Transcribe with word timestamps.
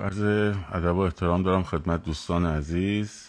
عرض 0.00 0.22
ادب 0.72 0.96
و 0.96 0.98
احترام 0.98 1.42
دارم 1.42 1.62
خدمت 1.62 2.04
دوستان 2.04 2.46
عزیز 2.46 3.28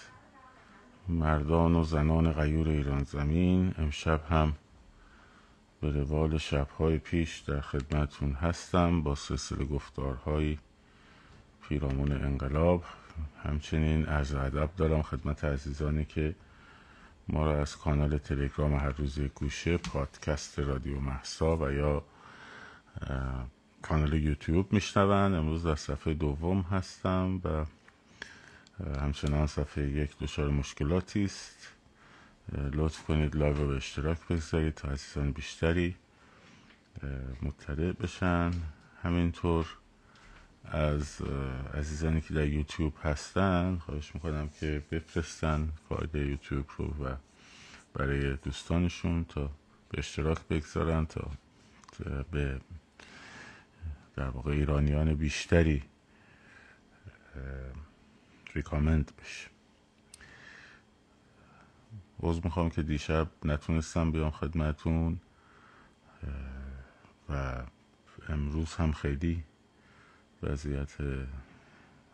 مردان 1.09 1.75
و 1.75 1.83
زنان 1.83 2.33
غیور 2.33 2.70
ایران 2.70 3.04
زمین. 3.04 3.74
امشب 3.78 4.21
هم 4.29 4.53
به 5.81 5.91
روال 5.91 6.37
شبهای 6.37 6.97
پیش 6.97 7.39
در 7.39 7.61
خدمتون 7.61 8.34
هستم 8.34 9.02
با 9.02 9.15
سلسله 9.15 9.65
گفتارهای 9.65 10.57
پیرامون 11.70 12.11
انقلاب. 12.11 12.84
همچنین 13.43 14.05
عرض 14.05 14.36
ادب 14.36 14.70
دارم 14.77 15.02
خدمت 15.02 15.43
عزیزانی 15.43 16.05
که 16.05 16.36
ما 17.27 17.45
را 17.45 17.61
از 17.61 17.77
کانال 17.77 18.18
تلگرام 18.18 18.73
هر 18.73 18.89
روزی 18.89 19.32
گوشه 19.36 19.77
پادکست 19.77 20.59
رادیو 20.59 21.00
محسا 21.00 21.57
و 21.57 21.71
یا 21.71 22.04
کانال 23.84 24.13
یوتیوب 24.13 24.73
میشنون. 24.73 25.34
امروز 25.34 25.65
در 25.65 25.75
صفحه 25.75 26.13
دوم 26.13 26.61
هستم 26.61 27.41
و 27.43 27.65
همچنان 29.00 29.47
صفحه 29.47 29.89
یک 29.89 30.18
دچار 30.18 30.50
مشکلاتی 30.50 31.25
است. 31.25 31.68
لطف 32.73 33.03
کنید 33.03 33.35
live 33.35 33.57
رو 33.57 33.67
به 33.67 33.75
اشتراک 33.75 34.17
بگذارید 34.29 34.73
تا 34.73 34.88
عزیزان 34.88 35.31
بیشتری 35.31 35.95
مطلع 37.41 37.91
بشن. 37.91 38.51
همینطور 39.03 39.67
از 40.65 41.21
عزیزانی 41.73 42.21
که 42.21 42.33
در 42.33 42.47
یوتیوب 42.47 42.93
هستن 43.03 43.77
خواهش 43.77 44.11
می‌کنم 44.15 44.49
که 44.59 44.83
بفرستن 44.91 45.69
فایده 45.89 46.19
یوتیوب 46.19 46.65
رو 46.77 46.85
و 46.85 47.15
برای 47.93 48.35
دوستانشون 48.35 49.25
تا 49.25 49.49
به 49.89 49.99
اشتراک 49.99 50.38
بگذارن 50.49 51.05
تا 51.05 51.31
به 52.31 52.59
در 54.16 54.30
واقع 54.30 54.52
ایرانیان 54.52 55.13
بیشتری 55.13 55.84
ریکامند 58.55 59.12
بشه. 59.22 59.49
عوض 62.23 62.39
می‌خوام 62.44 62.70
که 62.70 62.83
دیشب 62.83 63.28
نتونستم 63.45 64.11
بیام 64.11 64.31
خدمتون 64.31 65.20
و 67.30 67.64
امروز 68.30 68.75
هم 68.75 68.92
خیلی 68.92 69.44
وضعیت 70.44 70.92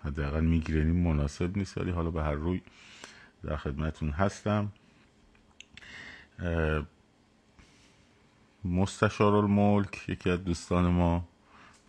حداقل 0.04 0.44
میگرنی 0.44 0.92
مناسب 0.92 1.58
نیست 1.58 1.78
ولی 1.78 1.92
حالا 1.92 2.12
به 2.12 2.24
هر 2.24 2.32
روی 2.32 2.62
در 3.44 3.58
خدمتون 3.58 4.10
هستم. 4.10 4.72
مستشار 8.66 9.36
الملک 9.36 10.10
یکی 10.10 10.30
از 10.30 10.44
دوستان 10.44 10.88
ما 10.88 11.28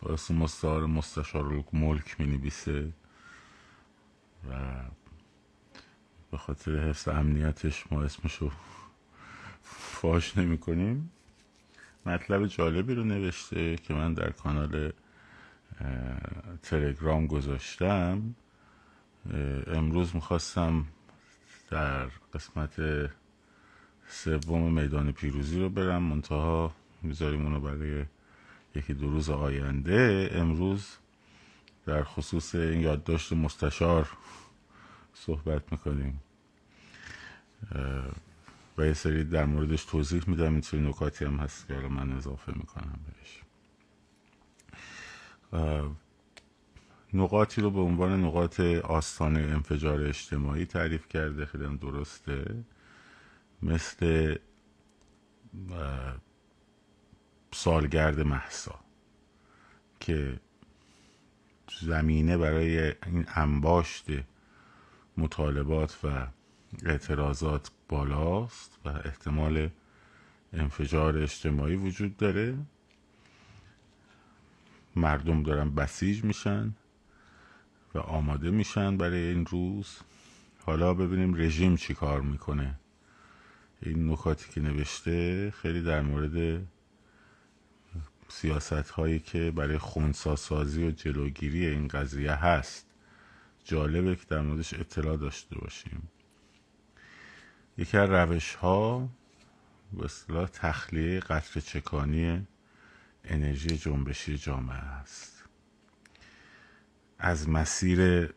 اسم 0.09 0.35
مستعار 0.35 0.85
مستشار 0.85 1.45
الملک 1.45 2.19
می 2.19 2.27
نویسه 2.27 2.93
و 4.49 4.53
به 6.31 6.37
خاطر 6.37 6.89
حفظ 6.89 7.07
امنیتش 7.07 7.91
ما 7.91 8.03
اسمشو 8.03 8.51
فاش 9.61 10.37
نمی 10.37 10.57
کنیم 10.57 11.11
مطلب 12.05 12.47
جالبی 12.47 12.95
رو 12.95 13.03
نوشته 13.03 13.75
که 13.75 13.93
من 13.93 14.13
در 14.13 14.29
کانال 14.29 14.91
تلگرام 16.61 17.27
گذاشتم. 17.27 18.35
امروز 19.67 20.15
می‌خواستم 20.15 20.85
در 21.69 22.05
قسمت 22.33 22.81
سوم 24.07 24.73
میدان 24.73 25.11
پیروزی 25.11 25.59
رو 25.59 25.69
برم. 25.69 26.03
منتها 26.03 26.73
می‌ذاریم 27.01 27.45
اونو 27.45 27.59
برای 27.59 28.05
یکی 28.75 28.93
دو 28.93 29.11
روز 29.11 29.29
آینده 29.29 30.29
امروز 30.33 30.97
در 31.85 32.03
خصوص 32.03 32.55
این 32.55 32.81
یادداشت 32.81 33.33
مستشار 33.33 34.09
صحبت 35.13 35.71
می‌کنیم. 35.71 36.21
و 38.77 38.85
یه 38.85 38.93
سری 38.93 39.23
در 39.23 39.45
موردش 39.45 39.85
توضیح 39.85 40.23
میدم 40.27 40.51
این 40.51 40.61
سری 40.61 40.79
نکاتی 40.79 41.25
هم 41.25 41.37
هست 41.37 41.67
که 41.67 41.73
من 41.73 42.11
اضافه 42.11 42.53
می‌کنم 42.57 42.99
بهش. 43.05 43.41
نقاطی 47.13 47.61
رو 47.61 47.71
به 47.71 47.79
عنوان 47.79 48.23
نقاط 48.23 48.59
آستانه 48.59 49.39
انفجار 49.39 50.01
اجتماعی 50.01 50.65
تعریف 50.65 51.07
کرده 51.07 51.45
خیلی 51.45 51.77
درسته. 51.77 52.63
مثل 53.61 54.35
سالگرد 57.53 58.19
محسا 58.19 58.79
که 59.99 60.39
زمینه 61.81 62.37
برای 62.37 62.79
این 63.05 63.25
انباشت 63.35 64.05
مطالبات 65.17 66.05
و 66.05 66.27
اعتراضات 66.85 67.71
بالاست 67.89 68.79
و 68.85 68.89
احتمال 68.89 69.69
انفجار 70.53 71.17
اجتماعی 71.17 71.75
وجود 71.75 72.17
داره. 72.17 72.57
مردم 74.95 75.43
دارن 75.43 75.75
بسیج 75.75 76.23
میشن 76.23 76.73
و 77.93 77.99
آماده 77.99 78.51
میشن 78.51 78.97
برای 78.97 79.19
این 79.19 79.45
روز. 79.45 79.97
حالا 80.65 80.93
ببینیم 80.93 81.35
رژیم 81.35 81.75
چی 81.75 81.93
کار 81.93 82.21
می‌کنه. 82.21 82.79
این 83.81 84.11
نکاتی 84.11 84.51
که 84.51 84.61
نوشته 84.61 85.51
خیلی 85.51 85.81
در 85.81 86.01
مورد 86.01 86.67
سیاست 88.31 88.89
هایی 88.89 89.19
که 89.19 89.51
برای 89.51 89.77
خونساسازی 89.77 90.87
و 90.87 90.91
جلوگیری 90.91 91.67
این 91.67 91.87
قضیه 91.87 92.31
هست. 92.31 92.85
جالبه 93.63 94.15
که 94.15 94.25
در 94.29 94.41
موردش 94.41 94.73
اطلاع 94.73 95.17
داشته 95.17 95.55
باشیم. 95.55 96.09
یکی 97.77 97.97
از 97.97 98.09
روش 98.09 98.55
ها 98.55 99.09
به 99.93 100.05
اصطلاح 100.05 100.47
تخلیه 100.47 101.19
قطر 101.19 101.59
چکانی 101.59 102.47
انرژی 103.25 103.77
جنبشی 103.77 104.37
جامعه 104.37 104.75
است. 104.75 105.43
از 107.19 107.49
مسیر 107.49 108.29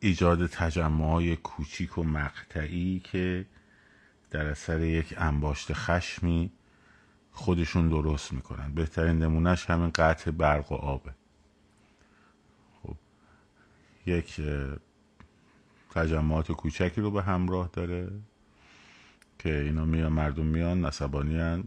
ایجاد 0.00 0.46
تجمع 0.46 1.06
های 1.06 1.36
کوچیک 1.36 1.98
و 1.98 2.02
مقطعی 2.02 3.00
که 3.04 3.46
در 4.30 4.46
اثر 4.46 4.80
یک 4.80 5.14
انباشت 5.16 5.72
خشمی 5.72 6.50
خودشون 7.36 7.88
درست 7.88 8.32
می‌کنن. 8.32 8.74
بهترین 8.74 9.18
نمونهش 9.18 9.70
همین 9.70 9.90
قطع 9.90 10.30
برق 10.30 10.72
و 10.72 10.74
آبه. 10.74 11.14
خب 12.82 12.96
یک 14.06 14.40
تجمعات 15.90 16.52
کوچکی 16.52 17.00
رو 17.00 17.10
به 17.10 17.22
همراه 17.22 17.70
داره 17.72 18.10
که 19.38 19.60
اینا 19.60 19.84
میان 19.84 20.12
مردم 20.12 20.46
میان 20.46 20.84
نصبانی 20.84 21.36
هن. 21.36 21.64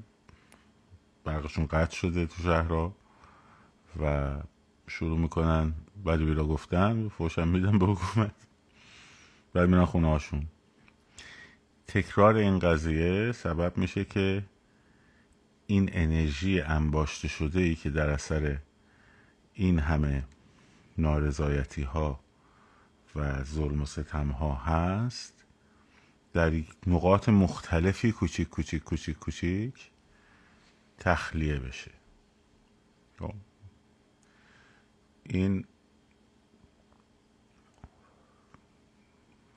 برقشون 1.23 1.65
قطع 1.65 1.95
شده 1.95 2.25
تو 2.25 2.43
شهرها 2.43 2.95
و 4.01 4.35
شروع 4.87 5.19
می‌کنن 5.19 5.73
بعد 6.05 6.19
بیرا 6.19 6.45
گفتن 6.45 7.09
فوشم 7.09 7.47
میدن 7.47 7.79
به 7.79 7.85
حکومت. 7.85 8.35
بعد 9.53 9.69
میرن 9.69 9.85
خونه 9.85 10.07
هاشون 10.07 10.45
تکرار 11.87 12.35
این 12.35 12.59
قضیه 12.59 13.31
سبب 13.31 13.77
میشه 13.77 14.05
که 14.05 14.43
این 15.69 15.89
انرژی 15.93 16.61
انباشته 16.61 17.27
شده 17.27 17.59
ای 17.59 17.75
که 17.75 17.89
در 17.89 18.09
اثر 18.09 18.57
این 19.53 19.79
همه 19.79 20.23
نارضایتی 20.97 21.81
ها 21.81 22.19
و 23.15 23.43
ظلم 23.43 23.81
و 23.81 23.85
ستم 23.85 24.29
ها 24.29 24.55
هست 24.55 25.45
در 26.33 26.61
نقاط 26.87 27.29
مختلفی 27.29 28.11
کوچیک 28.11 28.49
کوچیک 28.49 28.83
کوچیک 28.83 29.19
کوچیک 29.19 29.91
تخلیه 30.97 31.59
بشه 31.59 31.91
خب. 33.19 33.33
این 35.23 35.65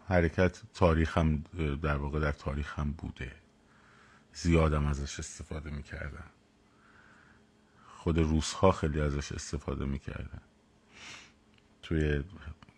حرکت 0.07 0.63
تاریخ 0.75 1.19
هم 1.19 1.45
در 1.83 1.97
واقع 1.97 2.21
در 2.21 2.33
تاریخ 2.33 2.79
هم 2.79 2.93
بوده 2.93 3.42
زیادم 4.35 4.87
ازش 4.87 5.19
استفاده 5.19 5.71
می‌کردن 5.71 6.25
خود 7.87 8.19
روس 8.19 8.53
ها 8.53 8.73
خیلی 8.73 9.01
ازش 9.01 9.33
استفاده 9.33 9.85
می‌کردن. 9.85 10.41
توی 11.83 12.25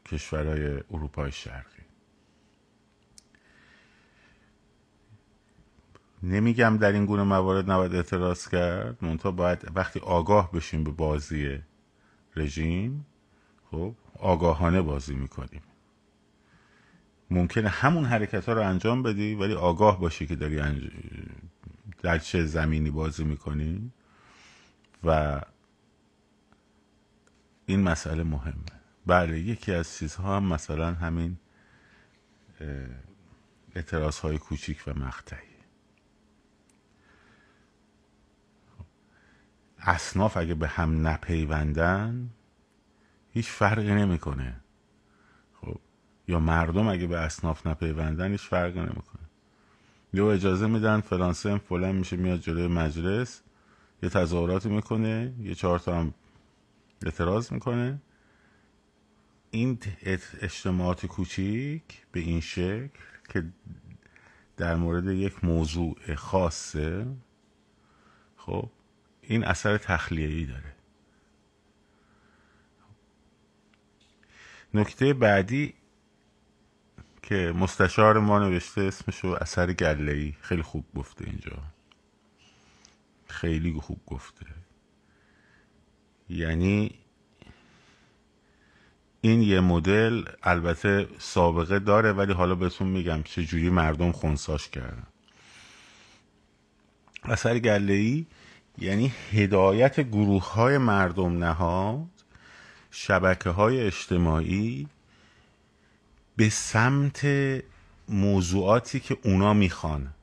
کشورهای 0.06 0.81
اروپای 0.91 1.33
شرقی. 1.33 1.83
نمیگم 6.23 6.77
در 6.81 6.93
این 6.93 7.06
گونه 7.06 7.23
موارد 7.23 7.71
نباید 7.71 7.95
اعتراض 7.95 8.49
کرد. 8.49 9.05
منتها 9.05 9.31
باید 9.31 9.71
وقتی 9.75 10.01
آگاه 10.01 10.53
بشیم 10.53 10.85
به 10.85 10.91
بازی 10.91 11.62
رژیم 12.37 13.06
خب 13.71 13.95
آگاهانه 14.19 14.83
بازی 14.83 15.15
می‌کنیم. 15.15 15.62
ممکنه 17.31 17.69
همون 17.69 18.05
حرکت 18.05 18.47
ها 18.47 18.53
رو 18.53 18.69
انجام 18.69 19.03
بدی 19.03 19.35
ولی 19.35 19.55
آگاه 19.55 20.01
باشی 20.01 20.27
که 20.27 20.37
داری 20.37 20.61
انج... 20.61 20.91
در 22.05 22.19
چه 22.19 22.45
زمینی 22.45 22.91
بازی 22.91 23.25
می‌کنی؟ 23.25 23.93
و 25.05 25.41
این 27.67 27.83
مسئله 27.83 28.23
مهمه. 28.23 28.65
بله 29.06 29.39
یکی 29.39 29.73
از 29.73 29.95
چیزها 29.95 30.37
هم 30.37 30.45
مثلا 30.45 30.95
همین 30.95 31.37
اعتراض 33.75 34.19
های 34.19 34.39
کوچیک 34.39 34.85
و 34.87 34.95
مقطعی. 34.95 35.55
اصناف 39.79 40.37
اگه 40.37 40.55
به 40.55 40.69
هم 40.69 41.06
نپیوندن 41.06 42.31
هیچ 43.31 43.49
فرقی 43.49 43.95
نمی‌کنه. 43.95 44.61
خب 45.61 45.81
یا 46.29 46.39
مردم 46.39 46.89
اگه 46.89 47.06
به 47.06 47.19
اصناف 47.19 47.67
نپیوندن 47.67 48.31
هیچ 48.31 48.43
فرقی 48.49 48.81
نمی‌کنه. 48.81 49.24
یا 50.15 50.33
اجازه 50.33 50.67
میدن 50.67 51.01
فلان 51.01 51.33
فلان 51.59 51.95
میشه 51.95 52.17
میاد 52.17 52.41
جلوی 52.41 52.67
مجلس 52.67 53.43
یه 54.03 54.09
تظاهراتی 54.09 54.69
می‌کنه 54.69 55.35
یه 55.41 55.55
چهار 55.55 55.79
تا 55.79 56.01
هم 56.01 56.15
اعتراض 57.05 57.53
می‌کنه. 57.53 58.01
این 59.51 59.79
اجتماعات 60.41 61.07
کوچیک 61.07 61.83
به 62.13 62.21
این 62.21 62.41
شکل 62.41 62.89
که 63.29 63.45
در 64.57 64.77
مورد 64.77 65.09
یک 65.09 65.45
موضوع 65.45 66.15
خاصه 66.15 67.07
خب 68.37 68.71
این 69.23 69.45
اثر 69.45 69.79
تخلیهی 69.79 70.47
داره. 70.47 70.75
نکته 74.75 75.15
بعدی 75.15 75.75
که 77.25 77.53
مستشار 77.56 78.19
ما 78.19 78.38
نوشته 78.38 78.81
اسمشو 78.81 79.37
اثر 79.41 79.73
گله 79.73 80.32
خیلی 80.41 80.62
خوب 80.62 80.85
گفته 80.97 81.25
اینجا. 81.25 81.59
خیلی 83.29 83.73
خوب 83.73 84.00
گفته. 84.06 84.47
یعنی 86.29 86.91
این 89.21 89.43
یه 89.43 89.61
مدل 89.61 90.25
البته 90.43 91.09
سابقه 91.19 91.79
داره 91.79 92.12
ولی 92.12 92.32
حالا 92.32 92.55
بهتون 92.55 92.88
میگم 92.88 93.23
چجوری 93.23 93.70
مردم 93.70 94.12
خونساش 94.12 94.69
کردن. 94.69 95.06
اثر 97.23 97.59
گله 97.59 97.93
ای 97.93 98.27
یعنی 98.79 99.12
هدایت 99.32 100.00
گروه 100.00 100.53
های 100.53 100.79
مردم 100.79 101.44
نهاد 101.44 102.09
شبکه 102.91 103.50
های 103.50 103.81
اجتماعی 103.81 104.88
به 106.37 106.49
سمت 106.49 107.27
موضوعاتی 108.09 109.01
که 109.01 109.19
اونا 109.25 109.55
می‌خوان. 109.55 110.15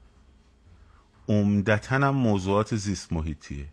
عمدتا 1.28 1.96
هم 1.96 2.10
موضوعات 2.16 2.75
زیست 2.75 3.13
محیطیه. 3.13 3.68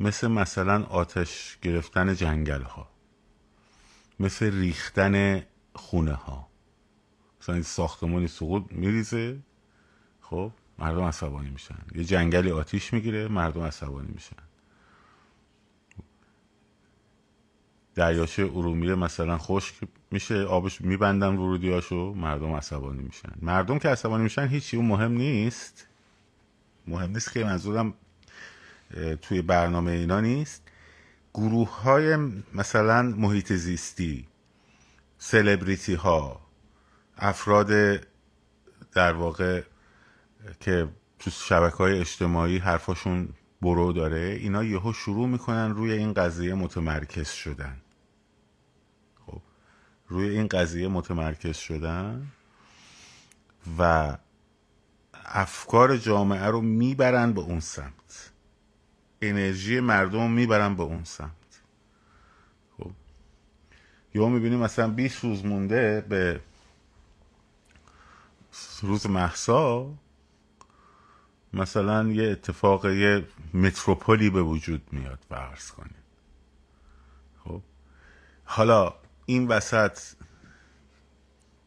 مثل 0.00 0.28
مثلا 0.28 0.84
آتش 0.84 1.58
گرفتن 1.62 2.14
جنگل 2.14 2.62
ها 2.62 2.88
مثل 4.20 4.52
ریختن 4.52 5.42
خونه 5.74 6.12
ها 6.12 6.48
مثلا 7.40 7.54
این 7.54 7.64
ساختمانی 7.64 8.28
سقوط 8.28 8.62
میریزه. 8.70 9.40
خب 10.20 10.52
مردم 10.78 11.02
عصبانی 11.02 11.50
میشن. 11.50 11.78
یه 11.94 12.04
جنگلی 12.04 12.50
آتیش 12.50 12.92
می‌گیره 12.92 13.28
مردم 13.28 13.62
عصبانی 13.62 14.12
میشن. 14.12 14.36
دریاچه 17.94 18.42
ارومیه 18.42 18.94
مثلا 18.94 19.38
خشک 19.38 19.74
میشه 20.12 20.34
آبش 20.34 20.80
میبندن 20.80 21.36
ورودیاشو 21.36 22.14
مردم 22.16 22.52
عصبانی 22.52 23.02
میشن. 23.02 23.32
مردم 23.42 23.78
که 23.78 23.88
عصبانی 23.88 24.22
میشن 24.22 24.48
هیچی 24.48 24.76
اون 24.76 24.86
مهم 24.86 25.12
نیست. 25.12 25.86
مهم 26.86 27.10
نیست 27.10 27.32
که 27.32 27.44
منظورم 27.44 27.94
توی 29.22 29.42
برنامه 29.42 29.92
اینا 29.92 30.20
نیست. 30.20 30.62
گروه 31.34 31.82
های 31.82 32.16
مثلا 32.54 33.02
محیط 33.02 33.52
زیستی 33.52 34.26
سلبریتی 35.18 35.94
ها 35.94 36.40
افراد 37.18 38.00
در 38.92 39.12
واقع 39.12 39.62
که 40.60 40.88
تو 41.18 41.30
شبکه 41.30 41.76
های 41.76 42.00
اجتماعی 42.00 42.58
حرفاشون 42.58 43.28
برو 43.62 43.92
داره 43.92 44.38
اینا 44.40 44.64
یهو 44.64 44.92
شروع 44.92 45.28
می‌کنن 45.28 45.74
روی 45.74 45.92
این 45.92 46.12
قضیه 46.12 46.54
متمرکز 46.54 47.28
شدن. 47.28 47.76
روی 50.12 50.28
این 50.28 50.48
قضیه 50.48 50.88
متمرکز 50.88 51.56
شدن 51.56 52.26
و 53.78 54.16
افکار 55.24 55.96
جامعه 55.96 56.46
رو 56.46 56.60
می‌برن 56.60 57.32
به 57.32 57.40
اون 57.40 57.60
سمت. 57.60 58.32
انرژی 59.22 59.80
مردم 59.80 60.30
می‌برن 60.30 60.76
به 60.76 60.82
اون 60.82 61.04
سمت. 61.04 61.30
خب؟ 62.78 62.90
یا 64.14 64.28
می‌بینیم 64.28 64.58
مثلا 64.58 64.88
20 64.88 65.24
روز 65.24 65.44
مونده 65.44 66.00
به 66.00 66.40
روز 68.82 69.06
محسا 69.06 69.94
مثلا 71.52 72.08
یه 72.08 72.30
اتفاق 72.30 72.86
یه 72.86 73.26
متروپولی 73.54 74.30
به 74.30 74.42
وجود 74.42 74.82
میاد 74.92 75.18
فرض 75.28 75.70
کنیم. 75.70 76.02
خب؟ 77.44 77.62
حالا 78.44 79.01
این 79.32 79.48
وسط 79.48 79.98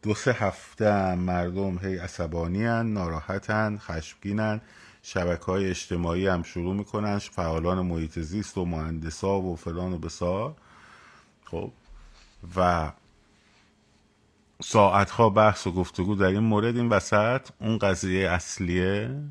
دو 0.02 0.14
سه 0.14 0.32
هفته 0.32 1.14
مردم 1.14 1.78
هی 1.78 1.98
عصبانی 1.98 2.64
هن، 2.64 2.86
ناراحتن 2.86 3.78
خشمگینن 3.78 4.60
شبکه 5.02 5.44
های 5.44 5.70
اجتماعی 5.70 6.26
هم 6.26 6.42
شروع 6.42 6.74
می‌کنن 6.74 7.18
فعالان 7.18 7.86
محیط 7.86 8.18
زیست 8.18 8.58
و 8.58 8.64
مهندسا 8.64 9.40
و 9.40 9.56
فلان 9.56 9.92
و 9.92 9.98
بسار 9.98 10.56
خب. 11.44 11.72
و 12.56 12.92
ساعتها 14.62 15.30
بحث 15.30 15.66
و 15.66 15.72
گفتگو 15.72 16.14
در 16.14 16.26
این 16.26 16.38
مورد 16.38 16.76
این 16.76 16.88
وسط 16.88 17.48
اون 17.60 17.78
قضیه 17.78 18.30
اصلیه 18.30 19.22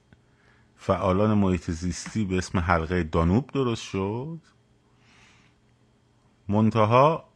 فعالان 0.85 1.35
محیط 1.35 1.71
زیستی 1.71 2.25
به 2.25 2.39
اسم 2.39 2.59
حلقه 2.59 3.03
دانوب 3.03 3.51
درست 3.51 3.83
شد؟ 3.83 4.39
منتها 6.49 7.29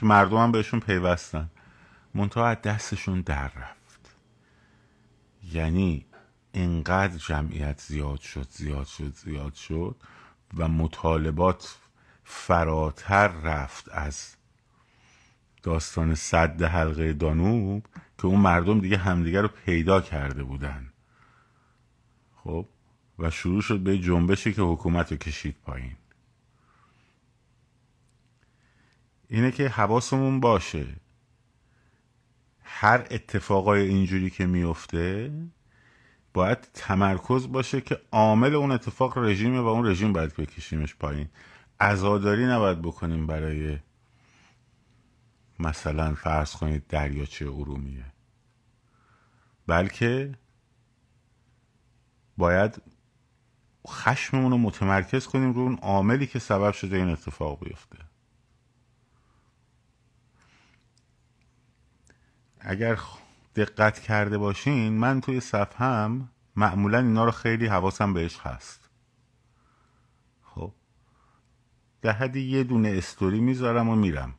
که 0.00 0.06
مردم 0.06 0.36
هم 0.36 0.52
بهشون 0.52 0.80
پیوستن 0.80 1.50
منتها 2.14 2.46
از 2.46 2.62
دستشون 2.62 3.20
در 3.20 3.48
رفت. 3.48 4.16
یعنی 5.52 6.06
انقدر 6.54 7.16
جمعیت 7.16 7.80
زیاد 7.80 8.20
شد 8.20 8.46
زیاد 8.50 8.86
شد 8.86 9.14
زیاد 9.14 9.54
شد 9.54 9.96
و 10.56 10.68
مطالبات 10.68 11.76
فراتر 12.24 13.28
رفت 13.28 13.88
از 13.92 14.36
داستان 15.62 16.14
صد 16.14 16.62
حلقه 16.62 17.12
دانوب 17.12 17.86
که 18.18 18.26
اون 18.26 18.40
مردم 18.40 18.80
دیگه 18.80 18.96
همدیگه 18.96 19.40
رو 19.40 19.48
پیدا 19.48 20.00
کرده 20.00 20.42
بودن. 20.42 20.92
خب 22.46 22.66
و 23.18 23.30
شروع 23.30 23.62
شد 23.62 23.78
به 23.80 23.98
جنبشی 23.98 24.52
که 24.52 24.62
حکومت 24.62 25.12
رو 25.12 25.18
کشید 25.18 25.56
پایین. 25.62 25.96
اینه 29.28 29.50
که 29.50 29.68
حواسمون 29.68 30.40
باشه. 30.40 30.86
هر 32.62 33.06
اتفاقای 33.10 33.88
اینجوری 33.88 34.30
که 34.30 34.46
میفته 34.46 35.32
باید 36.34 36.58
تمرکز 36.74 37.48
باشه 37.48 37.80
که 37.80 38.00
عامل 38.12 38.54
اون 38.54 38.72
اتفاق 38.72 39.18
رژیمه 39.18 39.60
و 39.60 39.66
اون 39.66 39.86
رژیم 39.86 40.12
باید 40.12 40.36
بکشیمش 40.36 40.94
پایین. 40.94 41.28
ازاداری 41.78 42.46
نباید 42.46 42.82
بکنیم 42.82 43.26
برای 43.26 43.78
مثلا 45.58 46.14
فرض 46.14 46.52
کنید 46.52 46.86
دریاچه 46.86 47.46
ارومیه. 47.46 48.04
بلکه 49.66 50.34
باید 52.36 52.82
خشممون 53.88 54.50
رو 54.50 54.58
متمرکز 54.58 55.26
کنیم 55.26 55.52
رو 55.52 55.60
اون 55.60 55.78
عاملی 55.82 56.26
که 56.26 56.38
سبب 56.38 56.72
شده 56.72 56.96
این 56.96 57.08
اتفاق 57.08 57.64
بیفته. 57.64 57.98
اگر 62.60 62.98
دقت 63.56 64.00
کرده 64.00 64.38
باشین 64.38 64.92
من 64.92 65.20
توی 65.20 65.40
صفحم 65.40 66.30
معمولا 66.56 66.98
اینا 66.98 67.24
رو 67.24 67.30
خیلی 67.30 67.66
حواسم 67.66 68.12
بهش 68.12 68.38
هست. 68.38 68.90
خب 70.42 70.72
در 72.02 72.12
حدی 72.12 72.40
یه 72.40 72.64
دونه 72.64 72.88
استوری 72.88 73.40
می‌ذارم 73.40 73.88
و 73.88 73.96
میرم. 73.96 74.34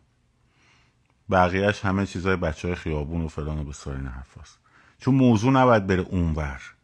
بقیهش 1.32 1.86
همه 1.86 2.06
چیزای 2.06 2.36
بچه 2.36 2.68
های 2.68 2.76
خیابون 2.76 3.22
و 3.22 3.28
فلان 3.28 3.60
و 3.60 3.64
بسار 3.64 3.96
این 3.96 4.08
حرف 4.08 4.38
هست. 4.38 4.60
چون 4.98 5.16
موضوع 5.16 5.52
نباید 5.52 5.88
بره 5.88 6.02
اونور. 6.02 6.77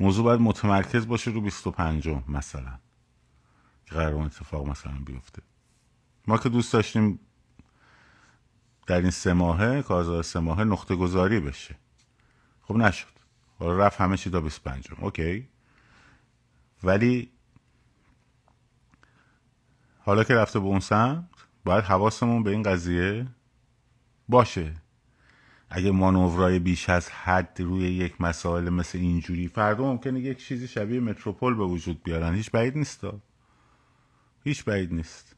موضوع 0.00 0.24
باید 0.24 0.40
متمرکز 0.40 1.06
باشه 1.06 1.30
رو 1.30 1.40
25 1.40 2.08
مثلا. 2.28 2.78
قرار 3.86 4.12
اون 4.12 4.24
اتفاق 4.24 4.66
مثلا 4.66 4.98
بیفته. 5.06 5.42
ما 6.26 6.38
که 6.38 6.48
دوست 6.48 6.72
داشتیم 6.72 7.20
در 8.86 9.00
این 9.00 9.10
سه 9.10 9.32
ماهه 9.32 9.82
کارزار 9.82 10.22
سه 10.22 10.40
ماهه 10.40 10.64
نقطه 10.64 10.96
گذاری 10.96 11.40
بشه. 11.40 11.76
خب 12.62 12.76
نشد. 12.76 13.16
رفت 13.60 14.00
همه 14.00 14.16
چی 14.16 14.30
تا 14.30 14.40
25 14.40 14.88
اوکی. 15.00 15.48
ولی 16.82 17.30
حالا 19.98 20.24
که 20.24 20.34
رفته 20.34 20.60
به 20.60 20.66
اون 20.66 20.80
سمت 20.80 21.24
باید 21.64 21.84
حواسمون 21.84 22.42
به 22.42 22.50
این 22.50 22.62
قضیه 22.62 23.26
باشه. 24.28 24.74
اگه 25.70 25.90
مانورای 25.90 26.58
بیش 26.58 26.88
از 26.88 27.10
حد 27.10 27.56
روی 27.60 27.82
یک 27.82 28.20
مسائل 28.20 28.68
مثل 28.68 28.98
اینجوری 28.98 29.48
فردا 29.48 29.84
ممکنه 29.84 30.20
یک 30.20 30.38
چیزی 30.38 30.68
شبیه 30.68 31.00
متروپول 31.00 31.54
به 31.54 31.64
وجود 31.64 32.02
بیارن. 32.02 32.34
هیچ 32.34 32.50
بعید 32.50 32.78
نیست 32.78 33.04
هیچ 34.44 34.64
بعید 34.64 34.92
نیست. 34.92 35.36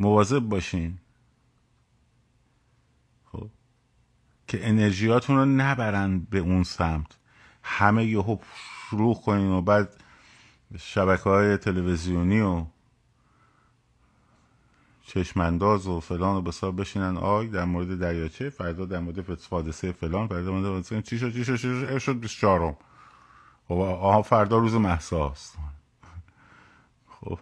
مواظب 0.00 0.38
باشین. 0.38 0.98
خب. 3.24 3.50
که 4.46 4.68
انرژیاتون 4.68 5.36
رو 5.36 5.44
نبرن 5.44 6.20
به 6.20 6.38
اون 6.38 6.62
سمت. 6.62 7.18
همه 7.62 8.04
یهو 8.04 8.36
شروع 8.90 9.14
کنین 9.14 9.50
و 9.50 9.62
بعد 9.62 9.96
شبکه 10.78 11.22
های 11.22 11.56
تلویزیونی 11.56 12.40
و 12.40 12.66
چشمانداز 15.06 15.86
و 15.86 16.00
فلان 16.00 16.36
و 16.36 16.40
بسار 16.40 16.72
بشینن. 16.72 17.16
آی 17.16 17.48
در 17.48 17.64
مورد 17.64 17.98
دریاچه 17.98 18.50
فردا 18.50 18.84
در 18.84 18.98
مورد 18.98 19.42
حادثه 19.50 19.92
فلان 19.92 20.28
فردا 20.28 20.60
در 20.60 20.68
مورد 20.68 21.04
چی 21.04 21.18
شد 21.18 21.32
چی 21.32 21.44
شد 21.44 21.56
چی 21.56 21.58
شد؟ 21.58 21.98
شد 21.98 22.20
24 22.20 22.76
خب 23.68 23.74
آها 23.74 24.22
فردا 24.22 24.58
روز 24.58 24.74
محساست 24.74 25.56
خب. 27.08 27.38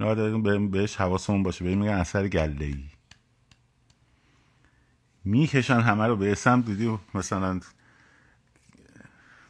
اینا 0.00 0.14
داریم 0.14 0.70
بهش 0.70 0.96
حواسمون 0.96 1.42
باشه. 1.42 1.64
بهش 1.64 1.76
میگن 1.76 1.92
اثر 1.92 2.28
گله 2.28 2.64
ای 2.64 2.84
می‌کشن 5.24 5.80
همه 5.80 6.06
رو 6.06 6.16
به 6.16 6.34
سمت 6.34 6.66
دیدی؟ 6.66 6.98
مثلا 7.14 7.60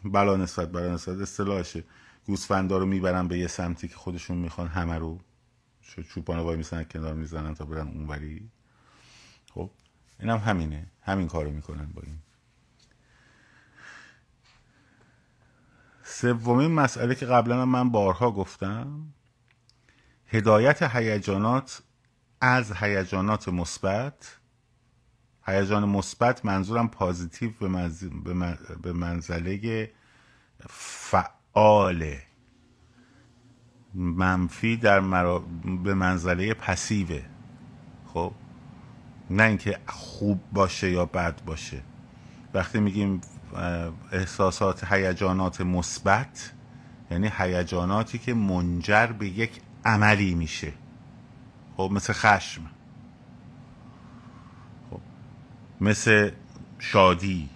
بلا 0.05 0.37
نسبت 0.37 0.73
بلا 0.73 0.95
نسبت 0.95 1.21
اصطلاحشه. 1.21 1.85
گوسفندا 2.27 2.79
رو 2.79 2.87
می‌برن 2.87 3.29
به 3.29 3.39
یه 3.39 3.47
سمتی 3.47 3.89
که 3.89 3.97
خودشون 3.97 4.39
می‌خوان 4.39 4.69
همه 4.69 4.99
رو. 4.99 5.21
چوپانه 6.15 6.43
وای 6.43 6.57
میسن 6.57 6.85
کنار 6.85 7.15
می‌زنن 7.15 7.55
تا 7.55 7.65
برن 7.65 7.89
اونوری. 7.89 8.51
خب 9.55 9.71
اینم 10.21 10.37
هم 10.37 10.49
همینه. 10.49 10.87
همین 11.03 11.29
کارو 11.29 11.51
می‌کنن 11.51 11.87
با 11.87 12.03
این. 12.03 12.19
سومین 16.05 16.71
مسئله 16.71 17.15
که 17.15 17.27
قبلا 17.27 17.65
من 17.65 17.91
بارها 17.91 18.31
گفتم 18.31 19.13
هدایت 20.27 20.83
هیجانات 20.83 21.83
از 22.41 22.73
هیجانات 22.73 23.49
مثبت. 23.49 24.39
هیجان 25.47 25.85
مثبت 25.85 26.45
منظورم 26.45 26.89
پازیتیو 26.89 27.53
به 28.83 28.93
منزله 28.93 29.93
فعاله. 30.71 32.23
منفی 33.95 34.77
در 34.77 35.01
مرا... 35.01 35.39
به 35.85 35.95
منزله 35.95 36.55
پسیوه. 36.55 37.23
خب؟ 38.15 38.33
نه 39.31 39.43
اینکه 39.43 39.79
خوب 39.87 40.41
باشه 40.53 40.91
یا 40.91 41.07
بد 41.07 41.45
باشه. 41.45 41.83
وقتی 42.55 42.81
میگیم 42.81 43.21
احساسات 44.13 44.93
هیجانات 44.93 45.61
مثبت 45.61 46.53
یعنی 47.11 47.31
هیجاناتی 47.39 48.19
که 48.19 48.35
منجر 48.35 49.07
به 49.07 49.29
یک 49.29 49.61
عملی 49.85 50.35
میشه. 50.35 50.73
خب؟ 51.77 51.91
مثل 51.93 52.13
خشم. 52.13 52.63
خب؟ 54.91 55.01
مثل 55.81 56.31
شادی. 56.79 57.49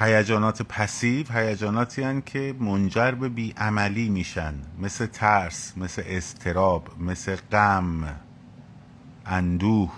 هیجانات 0.00 0.62
پسیو 0.62 1.26
هیجاناتی 1.32 2.02
هن 2.02 2.20
که 2.20 2.54
منجر 2.60 3.10
به 3.10 3.28
بیعملی 3.28 4.08
میشن 4.08 4.54
مثل 4.78 5.06
ترس 5.06 5.72
مثل 5.76 6.02
استراب 6.06 7.00
مثل 7.00 7.36
غم 7.36 8.16
اندوه 9.26 9.92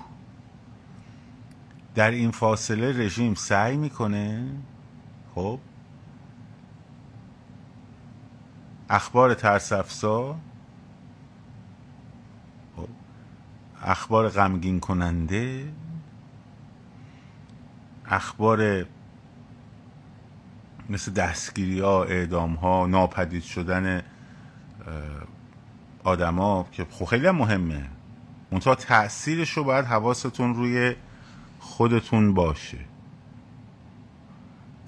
در 1.95 2.11
این 2.11 2.31
فاصله 2.31 3.05
رژیم 3.05 3.35
سعی 3.35 3.77
می‌کنه 3.77 4.49
خب 5.35 5.59
اخبار 8.91 9.35
ترس 9.35 9.73
افزا 9.73 10.37
خب. 12.77 12.89
اخبار 13.83 14.29
غمگین 14.29 14.81
کننده 14.81 15.73
اخبار 18.07 18.87
مثل 20.93 21.13
دستگیری 21.13 21.81
ها 21.81 22.05
اعدام 22.05 22.55
ها 22.55 22.87
ناپدید 22.87 23.43
شدن 23.43 24.03
آدما 26.05 26.67
که 26.73 26.87
خب 26.91 27.05
خیلی 27.05 27.27
هم 27.27 27.37
مهمه. 27.37 27.89
منتها 28.51 28.75
تاثیرش 28.75 29.51
رو 29.51 29.65
باید 29.65 29.85
حواستون 29.85 30.55
روی 30.55 30.95
خودتون 31.59 32.35
باشه. 32.35 32.79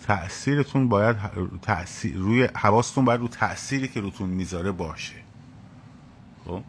تأثیرتون 0.07 0.89
باید 0.89 1.17
تأثیر 1.63 2.17
روی 2.17 2.49
حواستون 2.55 3.05
باید 3.05 3.21
رو 3.21 3.29
تأثیری 3.29 3.89
که 3.89 4.01
روتون 4.01 4.29
می‌ذاره 4.29 4.73
باشه. 4.73 5.17
خب؟ 6.45 6.63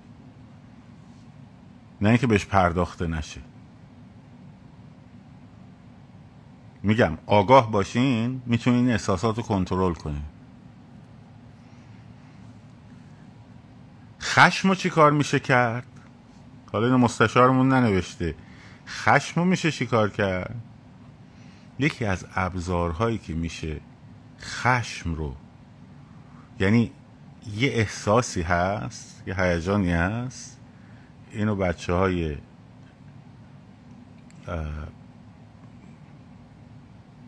نه 2.01 2.09
اینکه 2.09 2.27
بهش 2.27 2.45
پرداخته 2.45 3.07
نشه. 3.07 3.41
میگم 6.85 7.17
آگاه 7.25 7.71
باشین 7.71 8.41
می‌تونین 8.45 8.89
احساسات 8.89 9.37
رو 9.37 9.43
کنترل 9.43 9.93
کنین. 9.93 10.21
خشم 14.21 14.69
رو 14.69 14.75
چی 14.75 14.89
کار 14.89 15.11
میشه 15.11 15.39
کرد؟ 15.39 15.85
حالا 16.71 16.87
این 16.87 16.95
مستشارمون 16.95 17.69
ننوشته. 17.69 18.35
خشم 18.87 19.41
رو 19.41 19.45
میشه 19.45 19.71
چی 19.71 19.85
کار 19.85 20.09
کرد؟ 20.09 20.55
یکی 21.79 22.05
از 22.05 22.25
ابزارهایی 22.35 23.17
که 23.17 23.33
میشه 23.33 23.79
خشم 24.41 25.15
رو 25.15 25.35
یعنی 26.59 26.91
یه 27.55 27.69
احساسی 27.69 28.41
هست 28.41 29.23
یه 29.27 29.41
هیجانی 29.41 29.91
هست 29.91 30.59
اینو 31.31 31.55
بچه 31.55 31.93
های 31.93 32.37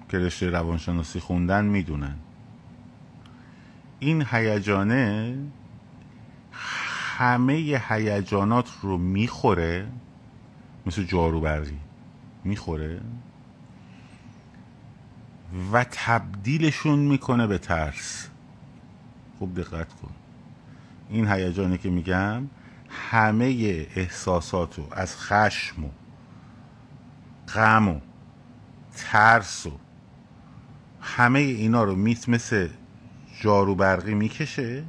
که 0.09 0.19
رشته 0.19 0.49
روانشناسی 0.49 1.19
خوندن 1.19 1.65
می‌دونن. 1.65 2.15
این 3.99 4.25
هیجانه 4.31 5.37
همه 7.17 7.53
هیجانات 7.89 8.69
رو 8.81 8.97
می‌خوره 8.97 9.87
مثل 10.85 11.03
جارو 11.03 11.41
برقی 11.41 11.79
می‌خوره 12.43 13.01
و 15.71 15.85
تبدیلشون 15.91 16.99
می‌کنه 16.99 17.47
به 17.47 17.57
ترس. 17.57 18.29
خوب 19.39 19.61
دقت 19.61 19.93
کن. 19.93 20.11
این 21.09 21.31
هیجانی 21.31 21.77
که 21.77 21.89
میگم 21.89 22.47
همه 22.89 23.45
احساسات 23.95 24.77
رو 24.77 24.87
از 24.91 25.17
خشم 25.17 25.85
و 25.85 25.89
غم 27.53 27.87
و 27.87 27.99
ترس 28.95 29.65
و 29.65 29.71
همه 31.17 31.39
اینا 31.39 31.83
رو 31.83 31.95
میت 31.95 32.29
مثل 32.29 32.69
جارو 33.39 33.75
برقی 33.75 34.13
می‌کشه 34.13 34.83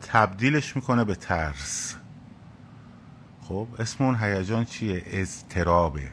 تبدیلش 0.00 0.76
می‌کنه 0.76 1.04
به 1.04 1.14
ترس. 1.14 1.96
خب 3.42 3.68
اسم 3.78 4.04
اون 4.04 4.14
هیجان 4.14 4.64
چیه؟ 4.64 5.02
اضطرابه. 5.06 6.08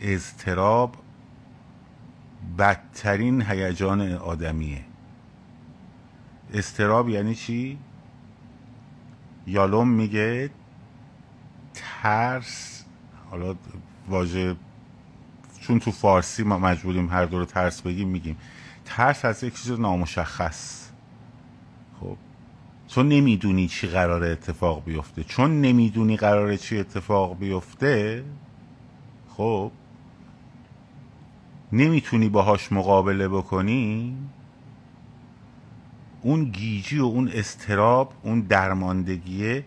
اضطراب 0.00 0.96
بدترین 2.58 3.42
هیجان 3.42 4.12
آدمیه. 4.12 4.84
استراب 6.52 7.08
یعنی 7.08 7.34
چی؟ 7.34 7.78
یالوم 9.46 9.88
میگه 9.88 10.50
ترس 11.74 12.84
حالا 13.30 13.54
واژه 14.08 14.56
چون 15.66 15.78
تو 15.78 15.90
فارسی 15.90 16.42
ما 16.42 16.58
مجبوریم 16.58 17.08
هر 17.08 17.24
دو 17.24 17.38
رو 17.38 17.44
ترس 17.44 17.82
بگیم 17.82 18.08
میگیم. 18.08 18.36
ترس 18.84 19.24
از 19.24 19.44
یک 19.44 19.62
چیز 19.62 19.80
نامشخص. 19.80 20.88
خب. 22.00 22.16
تو 22.88 23.02
نمی‌دونی 23.02 23.68
چی 23.68 23.86
قرار 23.86 24.24
اتفاق 24.24 24.84
بیفته. 24.84 25.24
چون 25.24 25.60
نمی‌دونی 25.60 26.16
قراره 26.16 26.56
چی 26.56 26.78
اتفاق 26.78 27.38
بیفته 27.38 28.24
خب. 29.36 29.70
نمی‌تونی 31.72 32.28
باهاش 32.28 32.72
مقابله 32.72 33.28
بکنی. 33.28 34.16
اون 36.22 36.44
گیجی 36.44 36.98
و 36.98 37.04
اون 37.04 37.30
استراب 37.34 38.12
اون 38.22 38.40
درماندگیه 38.40 39.64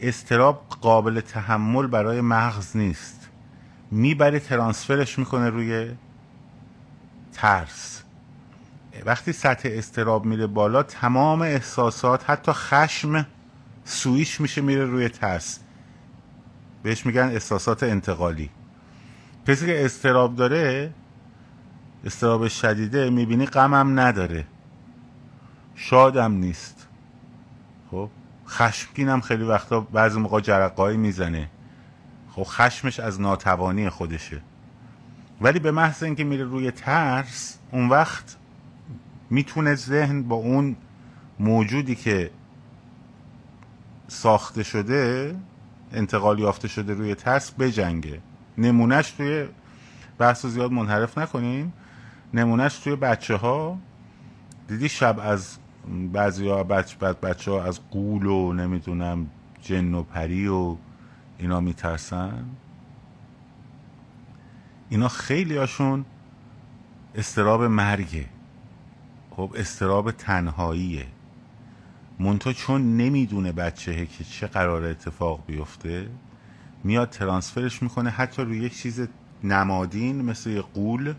استراب 0.00 0.66
قابل 0.80 1.20
تحمل 1.20 1.86
برای 1.86 2.20
مغز 2.20 2.76
نیست. 2.76 3.25
می‌بره 3.90 4.40
ترانسفرش 4.40 5.18
می‌کنه 5.18 5.50
روی 5.50 5.90
ترس. 7.32 8.02
وقتی 9.04 9.32
سطح 9.32 9.68
استراب 9.72 10.24
میره 10.24 10.46
بالا 10.46 10.82
تمام 10.82 11.42
احساسات 11.42 12.30
حتی 12.30 12.52
خشم 12.52 13.26
سویش 13.84 14.40
میشه 14.40 14.60
میره 14.60 14.84
روی 14.84 15.08
ترس. 15.08 15.60
بهش 16.82 17.06
میگن 17.06 17.22
احساسات 17.22 17.82
انتقالی. 17.82 18.50
کسی 19.48 19.66
که 19.66 19.84
استراب 19.84 20.36
داره 20.36 20.92
استراب 22.04 22.48
شدیده 22.48 23.10
می‌بینی 23.10 23.46
غمم 23.46 24.00
نداره. 24.00 24.46
شادم 25.74 26.32
نیست. 26.32 26.86
خب 27.90 28.10
خشمگینم 28.48 29.20
خیلی 29.20 29.44
وقتا 29.44 29.80
بعضی 29.80 30.18
موقع 30.18 30.40
جرقایی 30.40 30.96
می‌زنه. 30.96 31.50
خب 32.36 32.42
خشمش 32.42 33.00
از 33.00 33.20
ناتوانی 33.20 33.90
خودشه. 33.90 34.40
ولی 35.40 35.58
به 35.58 35.70
محض 35.70 36.02
اینکه 36.02 36.24
میره 36.24 36.44
روی 36.44 36.70
ترس 36.70 37.58
اون 37.72 37.88
وقت 37.88 38.36
می‌تونه 39.30 39.74
ذهن 39.74 40.22
با 40.22 40.36
اون 40.36 40.76
موجودی 41.38 41.94
که 41.94 42.30
ساخته 44.08 44.62
شده 44.62 45.36
انتقال 45.92 46.38
یافته 46.38 46.68
شده 46.68 46.94
روی 46.94 47.14
ترس 47.14 47.50
بجنگه. 47.50 48.20
نمونهش 48.58 49.10
توی 49.10 49.46
بحث 50.18 50.46
زیاد 50.46 50.72
منحرف 50.72 51.18
نکنیم 51.18 51.72
نمونهش 52.34 52.78
توی 52.78 52.96
بچه 52.96 53.36
ها 53.36 53.78
دیدی 54.68 54.88
شب 54.88 55.16
از 55.22 55.56
بعضی 56.12 56.48
ها 56.48 56.64
بچه, 56.64 56.96
بچه 56.98 57.50
ها 57.50 57.64
از 57.64 57.80
قول 57.90 58.26
و 58.26 58.52
نمی‌دونم 58.52 59.26
جن 59.62 59.94
و 59.94 60.02
پری 60.02 60.48
و 60.48 60.76
اینا 61.38 61.60
میترسن؟ 61.60 62.44
اینا 64.88 65.08
خیلی 65.08 65.56
هاشون 65.56 66.04
استراب 67.14 67.62
مرگه. 67.62 68.26
خب 69.30 69.54
استراب 69.56 70.10
تنهاییه. 70.10 71.06
منتها 72.18 72.52
چون 72.52 72.96
نمی‌دونه 72.96 73.52
بچه 73.52 74.06
که 74.06 74.24
چه 74.24 74.46
قرار 74.46 74.84
اتفاق 74.84 75.46
بیفته 75.46 76.08
میاد 76.84 77.10
ترانسفرش 77.10 77.82
می‌کنه 77.82 78.10
حتی 78.10 78.42
روی 78.42 78.58
یک 78.58 78.76
چیز 78.76 79.08
نمادین 79.44 80.22
مثل 80.22 80.50
یه 80.50 80.62
قول 80.62 81.14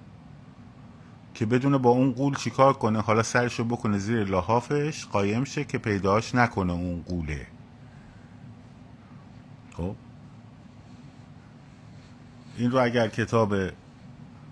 که 1.33 1.45
بدونه 1.45 1.77
با 1.77 1.89
اون 1.89 2.11
قول 2.11 2.35
چیکار 2.35 2.73
کنه. 2.73 3.01
حالا 3.01 3.23
سرشو 3.23 3.63
بکنه 3.63 3.97
زیر 3.97 4.23
لحافش 4.23 5.05
قایم 5.05 5.43
شه 5.43 5.63
که 5.63 5.77
پیداش 5.77 6.35
نکنه 6.35 6.73
اون 6.73 7.01
قوله. 7.01 7.47
خب؟ 9.73 9.95
این 12.57 12.71
رو 12.71 12.83
اگر 12.83 13.07
کتاب 13.07 13.55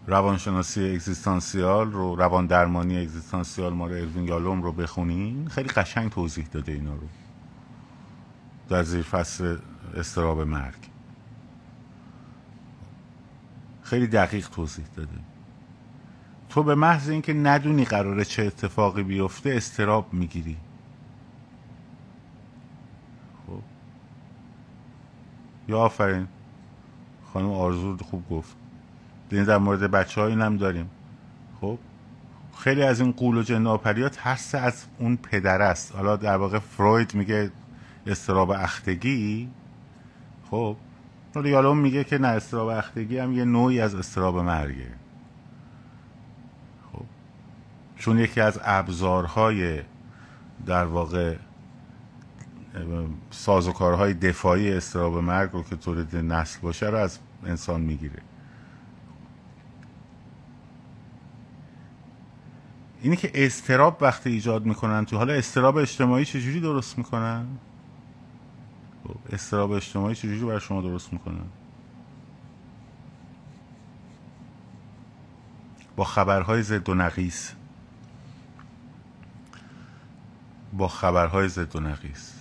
روانشناسی 0.08 0.92
اگزیستانسیال 0.92 1.92
رو 1.92 2.16
روان 2.16 2.46
درمانی 2.46 2.98
اگزیستانسیال 2.98 3.74
ما 3.74 3.88
رو 3.88 3.94
اروین 3.94 4.24
یالوم 4.24 4.62
رو 4.62 4.72
بخونین 4.72 5.48
خیلی 5.48 5.70
قشنگ 5.70 6.12
توضیح 6.12 6.48
داده 6.52 6.72
اینا 6.72 6.94
رو. 6.94 7.08
در 8.70 8.84
زیر 8.84 9.02
فصل 9.02 9.58
استراب 9.96 10.42
مرگ. 10.42 10.76
خیلی 13.84 14.08
دقیق 14.08 14.50
توضیح 14.50 14.86
داده. 14.96 15.20
تو 16.50 16.64
به 16.64 16.76
محض 16.76 17.10
اینکه 17.10 17.34
ندونی 17.34 17.86
قراره 17.86 18.26
چه 18.26 18.44
اتفاقی 18.44 19.04
بیفته 19.04 19.50
استراب 19.50 20.14
می‌گیری. 20.14 20.58
خب. 23.48 23.62
یا 25.68 25.80
آفرین. 25.80 26.28
خانم 27.36 27.52
آرزو 27.52 27.98
خوب 27.98 28.30
گفت. 28.30 28.56
این 29.32 29.44
در 29.44 29.58
مورد 29.58 29.92
بچه 29.92 30.22
های 30.22 30.34
هم 30.34 30.58
داریم. 30.58 30.90
خب 31.62 31.78
خیلی 32.58 32.84
از 32.84 33.00
این 33.02 33.12
قول 33.12 33.38
و 33.38 33.44
جناپری 33.44 34.02
ها 34.04 34.10
ترس 34.10 34.56
از 34.56 34.86
اون 35.00 35.18
پدر 35.18 35.62
است. 35.62 35.96
حالا 35.96 36.16
در 36.16 36.38
واقع 36.38 36.60
فروید 36.60 37.16
میگه 37.16 37.52
استراب 38.08 38.52
اختگی. 38.52 39.50
خب 40.52 40.76
حالا 41.36 41.50
یالوم 41.50 41.78
میگه 41.78 42.04
که 42.04 42.18
نه 42.18 42.28
استراب 42.28 42.68
اختگی 42.68 43.18
هم 43.18 43.34
یه 43.34 43.46
نوعی 43.46 43.82
از 43.82 43.96
استراب 43.96 44.38
مرگه. 44.38 44.92
خب 46.94 47.06
چون 47.96 48.20
یکی 48.20 48.42
از 48.42 48.60
ابزارهای 48.64 49.82
در 50.66 50.86
واقع 50.86 51.36
سازوکارهای 53.32 54.14
دفاعی 54.14 54.74
استراب 54.74 55.18
مرگ 55.18 55.50
رو 55.52 55.64
که 55.64 55.76
تولید 55.76 56.16
نسل 56.16 56.60
باشه 56.62 56.86
رو 56.86 56.98
از 56.98 57.20
انسان 57.46 57.82
می‌گیره. 57.82 58.22
اینی 63.02 63.16
که 63.16 63.32
استراب 63.34 63.98
وقتی 64.02 64.30
ایجاد 64.30 64.66
می‌کنن 64.66 65.06
تو 65.06 65.18
حالا 65.18 65.34
استراب 65.34 65.78
اجتماعی 65.78 66.26
چجوری 66.26 66.60
درست 66.60 66.98
می‌کنن؟ 66.98 67.46
خب، 69.04 69.34
استراب 69.34 69.72
اجتماعی 69.72 70.16
چجوری 70.16 70.46
برای 70.46 70.60
شما 70.60 70.82
درست 70.82 71.14
می‌کنن؟ 71.14 71.46
با 75.96 76.04
خبرهای 76.04 76.64
زد 76.64 76.90
و 76.90 76.94
نقیس 76.94 77.54
با 80.74 80.88
خبرهای 80.88 81.50
زد 81.50 81.76
و 81.76 81.80
نقیس 81.80 82.34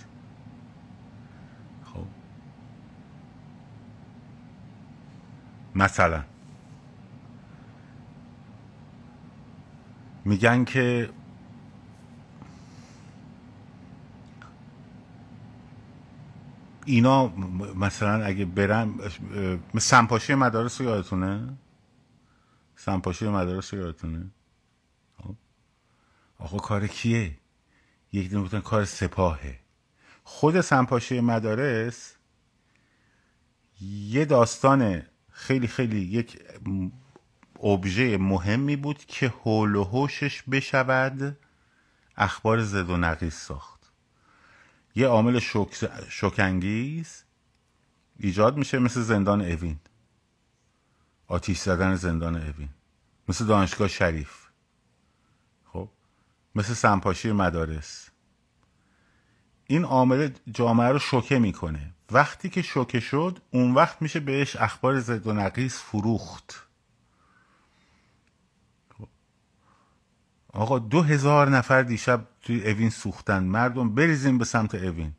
خب 1.85 2.05
مثلا. 5.75 6.23
میگن 10.25 10.63
که 10.63 11.09
اینا 16.85 17.27
مثلا 17.75 18.25
اگه 18.25 18.45
برن 18.45 18.93
سنپاشی 19.79 20.35
مدارس 20.35 20.81
یادتونه؟ 20.81 21.57
سنپاشی 22.75 23.27
مدارس 23.27 23.73
یادتونه؟ 23.73 24.31
خب. 25.17 25.35
آقا 26.39 26.57
کار 26.57 26.87
کیه؟ 26.87 27.37
یک 28.11 28.29
دونه 28.29 28.61
کار 28.61 28.85
سپاهه. 28.85 29.59
خود 30.23 30.61
سنپاشی 30.61 31.19
مدارس 31.19 32.15
یه 33.81 34.25
داستان 34.25 35.03
خیلی 35.35 35.67
خیلی 35.67 35.99
یک 35.99 36.39
ابژه 37.63 38.17
مهمی 38.17 38.75
بود 38.75 39.05
که 39.05 39.27
حول 39.27 39.75
و 39.75 39.83
حوشش 39.83 40.41
بشود 40.41 41.37
اخبار 42.17 42.63
زد 42.63 42.89
و 42.89 42.97
نقیس 42.97 43.35
ساخت. 43.35 43.91
یه 44.95 45.07
عامل 45.07 45.39
شکانگیز 46.09 47.23
ایجاد 48.19 48.57
میشه 48.57 48.79
مثل 48.79 49.01
زندان 49.01 49.41
اوین. 49.41 49.79
آتیش 51.27 51.59
زدن 51.59 51.95
زندان 51.95 52.35
اوین. 52.35 52.69
مثل 53.27 53.45
دانشگاه 53.45 53.87
شریف. 53.87 54.47
خب؟ 55.65 55.89
مثل 56.55 56.73
سنپاشی 56.73 57.31
مدارس. 57.31 58.09
این 59.67 59.83
عامل 59.83 60.29
جامعه 60.51 60.89
رو 60.89 60.99
شوکه 60.99 61.39
می‌کنه. 61.39 61.91
وقتی 62.11 62.49
که 62.49 62.61
شوکه 62.61 62.99
شد 62.99 63.39
اون 63.51 63.73
وقت 63.73 64.01
میشه 64.01 64.19
بهش 64.19 64.55
اخبار 64.55 64.99
زد 64.99 65.27
و 65.27 65.33
نقیس 65.33 65.81
فروخت. 65.81 66.67
آقا 70.53 70.79
دو 70.79 71.01
هزار 71.01 71.49
نفر 71.49 71.81
دیشب 71.81 72.27
توی 72.41 72.71
اوین 72.71 72.89
سوختن. 72.89 73.43
مردم 73.43 73.95
بریزیم 73.95 74.37
به 74.37 74.45
سمت 74.45 74.75
اوین. 74.75 75.13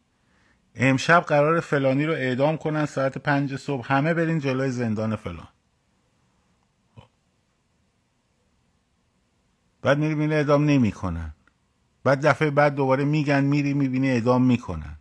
امشب 0.75 1.21
قرار 1.21 1.61
فلانی 1.61 2.07
رو 2.07 2.13
اعدام 2.13 2.57
کنن 2.57 2.87
ساعت 2.87 3.19
پنج 3.19 3.57
صبح. 3.57 3.93
همه 3.93 4.15
برین 4.15 4.39
جلوی 4.39 4.71
زندان 4.71 5.17
فلان. 5.17 5.49
بعد 9.83 9.99
میری 9.99 10.35
اعدام 10.35 10.65
نمی‌کنن. 10.65 11.36
بعد 12.07 12.27
دفعه 12.27 12.51
بعد 12.51 12.75
دوباره 12.75 13.05
میگن 13.05 13.45
میری 13.45 13.75
می‌بینی 13.75 14.09
اعدام 14.11 14.45
می‌کنن. 14.45 14.97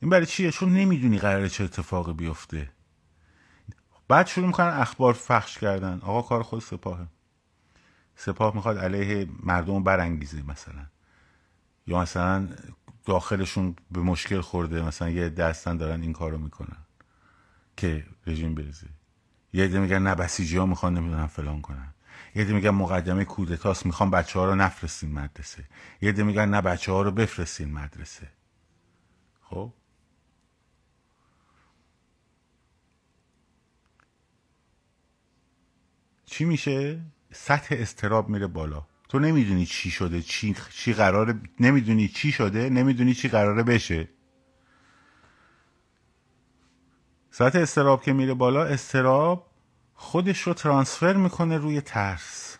این 0.00 0.10
برای 0.10 0.26
چیه؟ 0.26 0.50
چون 0.50 0.72
نمی‌دونی 0.72 1.18
قراره 1.18 1.48
چه 1.48 1.64
اتفاقی 1.64 2.12
بیفته. 2.12 2.70
بعد 4.08 4.26
شروع 4.26 4.46
می‌کنن 4.46 4.66
اخبار 4.66 5.12
فخش 5.14 5.58
کردن. 5.58 6.00
آقا 6.02 6.22
کار 6.22 6.42
خود 6.42 6.62
سپاهه. 6.62 7.06
سپاه 8.16 8.54
می‌خواد 8.54 8.78
علیه 8.78 9.28
مردم 9.42 9.84
برانگیزه 9.84 10.42
مثلا. 10.42 10.86
یا 11.86 12.00
مثلا 12.00 12.48
داخلشون 13.04 13.76
به 13.90 14.00
مشکل 14.00 14.40
خورده 14.40 14.82
مثلا 14.82 15.10
یه 15.10 15.28
دستن 15.28 15.76
دارن 15.76 16.02
این 16.02 16.12
کارو 16.12 16.38
می‌کنن 16.38 16.78
که 17.76 18.06
رژیم 18.26 18.54
بریزه. 18.54 18.95
یه 19.56 19.64
عده 19.64 19.78
میگن 19.78 20.02
نه 20.02 20.14
بسیجی 20.14 20.56
ها 20.56 20.66
می‌خوان 20.66 20.94
نمی‌دونن 20.94 21.26
فلان 21.26 21.60
کنن. 21.60 21.94
یه 22.34 22.42
عده 22.42 22.52
میگن 22.52 22.70
مقدمه 22.70 23.24
کودتاست 23.24 23.86
می‌خوان 23.86 24.10
بچه 24.10 24.38
ها 24.38 24.44
رو 24.44 24.54
نفرستین 24.54 25.12
مدرسه. 25.12 25.64
یه 26.00 26.08
عده 26.08 26.22
میگن 26.22 26.48
نه 26.48 26.60
بچه 26.60 26.92
ها 26.92 27.02
رو 27.02 27.10
بفرستین 27.10 27.72
مدرسه. 27.72 28.28
خب؟ 29.42 29.72
چی 36.26 36.44
میشه؟ 36.44 37.00
سطح 37.32 37.76
استراب 37.78 38.28
میره 38.28 38.46
بالا. 38.46 38.86
تو 39.08 39.18
نمی‌دونی 39.18 39.66
چی 39.66 39.90
شده 39.90 40.22
چی, 40.22 40.56
چی 40.70 40.92
قراره 40.92 41.40
نمی‌دونی 41.60 42.08
چی 42.08 42.32
شده 42.32 42.70
نمی‌دونی 42.70 43.14
چی 43.14 43.28
قراره 43.28 43.62
بشه. 43.62 44.08
سطح 47.30 47.58
استراب 47.58 48.02
که 48.02 48.12
میره 48.12 48.34
بالا 48.34 48.64
استراب 48.64 49.45
خودش 49.96 50.40
رو 50.40 50.54
ترانسفر 50.54 51.12
می‌کنه 51.12 51.58
روی 51.58 51.80
ترس. 51.80 52.58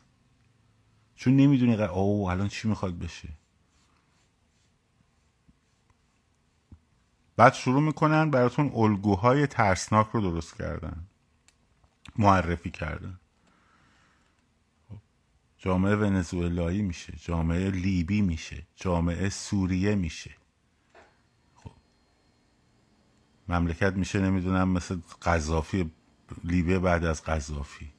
چون 1.14 1.36
نمی‌دونی 1.36 1.76
قرار 1.76 1.90
او 1.90 2.30
الان 2.30 2.48
چی 2.48 2.68
می‌خواد 2.68 2.98
بشه. 2.98 3.28
بعد 7.36 7.54
شروع 7.54 7.82
می‌کنن 7.82 8.30
براتون 8.30 8.72
الگوهای 8.74 9.46
ترسناک 9.46 10.08
رو 10.12 10.20
درست 10.20 10.56
کردن. 10.56 11.06
معرفی 12.18 12.70
کردن. 12.70 13.20
جامعه 15.58 15.96
ونزوئلایی 15.96 16.82
میشه 16.82 17.12
جامعه 17.16 17.70
لیبی 17.70 18.20
میشه 18.20 18.66
جامعه 18.76 19.28
سوریه 19.28 19.94
میشه. 19.94 20.30
خب. 21.54 21.72
مملکت 23.48 23.92
میشه 23.92 24.20
نمی‌دونم 24.20 24.68
مثل 24.68 24.98
قذافی 25.22 25.90
لیبی 26.44 26.78
بعد 26.78 27.04
از 27.04 27.24
قذافی. 27.24 27.92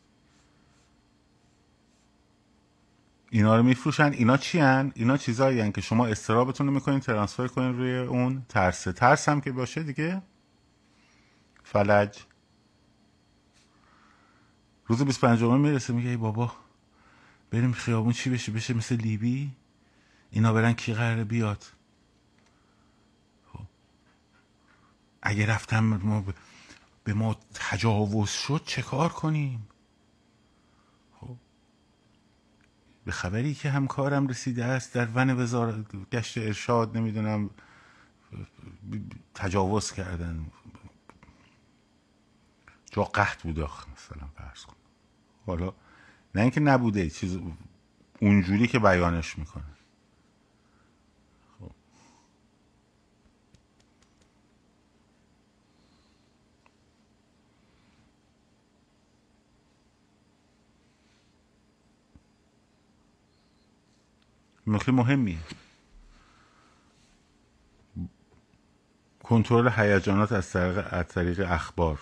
اینا 3.30 3.58
رو 3.58 3.64
میفروشن. 3.64 4.12
اینا 4.14 4.38
چی 4.38 4.60
هن؟ 4.60 4.92
اینا 4.96 5.18
چیزایی 5.18 5.60
هن 5.60 5.72
که 5.72 5.82
شما 5.82 6.08
استرابتون 6.08 6.68
رو 6.68 6.74
می‌کنین 6.74 7.00
ترانسفر 7.00 7.48
کنین 7.48 7.78
روی 7.78 7.98
اون 7.98 8.46
ترسه 8.50 8.92
ترس 8.92 9.30
هم 9.30 9.42
که 9.42 9.52
باشه 9.52 9.84
دیگه. 9.84 10.22
فلج. 11.64 12.20
روز 14.86 15.02
25 15.02 15.44
می‌رسه 15.44 15.94
میگه 15.94 16.10
ای 16.10 16.18
بابا 16.18 16.52
بریم 17.52 17.72
خیابون 17.72 18.14
چی 18.14 18.30
بشه؟ 18.30 18.52
بشه 18.52 18.74
مثل 18.74 18.96
لیبی؟ 18.96 19.52
اینا 20.32 20.54
برن 20.54 20.74
کی 20.74 20.94
قراره 20.94 21.24
بیاد؟ 21.24 21.64
خب. 23.54 23.66
اگه 25.22 25.46
رفتم 25.46 25.80
ما 25.80 26.22
به 27.08 27.14
ما 27.14 27.38
تجاوز 27.54 28.30
شد 28.30 28.62
چه 28.66 28.82
کار 28.82 29.10
کنیم؟ 29.10 29.68
خب 31.20 31.38
به 33.06 33.12
خبری 33.12 33.54
که 33.54 33.70
همکارم 33.70 34.28
رسیده 34.28 34.66
است 34.66 34.94
در 34.94 35.08
ون 35.16 35.40
وزارت 35.40 35.96
گشت 36.12 36.38
ارشاد 36.38 36.98
نمی‌دونم 36.98 37.50
تجاوز 39.36 39.92
کردن. 39.92 40.46
جا 42.92 43.04
قحط 43.04 43.42
بود 43.42 43.60
مثلا 43.60 44.28
فرض 44.36 44.64
کن. 44.66 44.76
حالا 45.46 45.74
نه 46.36 46.42
اینکه 46.42 46.60
نبوده 46.60 47.10
چیز 47.10 47.40
اونجوری 48.22 48.68
که 48.68 48.80
بیانش 48.80 49.38
می‌کنه. 49.38 49.77
نکته 64.68 64.92
مهمیه. 64.92 65.38
کنترل 69.24 69.70
هیجانات 69.70 70.32
از 70.32 70.52
طریق 70.52 70.88
از 70.92 71.08
طریق 71.08 71.52
اخبار. 71.52 72.00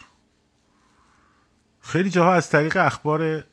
خیلی 1.80 2.10
جاها 2.10 2.34
از 2.34 2.50
طریق 2.50 2.78
اخبار 2.78 3.44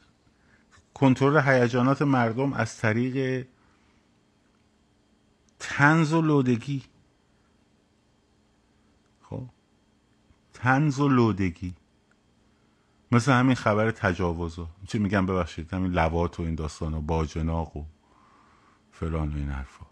کنترل 0.94 1.40
هیجانات 1.40 2.02
مردم 2.02 2.52
از 2.52 2.76
طریق 2.76 3.46
تنز 5.58 6.12
و 6.12 6.22
لودگی. 6.22 6.82
خب؟ 9.22 9.44
تنز 10.54 11.00
و 11.00 11.08
لودگی. 11.08 11.74
مثل 13.12 13.32
همین 13.32 13.54
خبر 13.54 13.90
تجاوز 13.90 14.58
چی 14.86 14.98
میگم 14.98 15.26
ببخشید. 15.26 15.74
همین 15.74 15.92
لوات 15.92 16.40
و 16.40 16.42
این 16.42 16.54
داستان 16.54 16.94
و 16.94 17.00
باجناق 17.00 17.76
و 17.76 17.84
فلان 18.92 19.28
و 19.32 19.36
این 19.36 19.48
حرفا. 19.48 19.86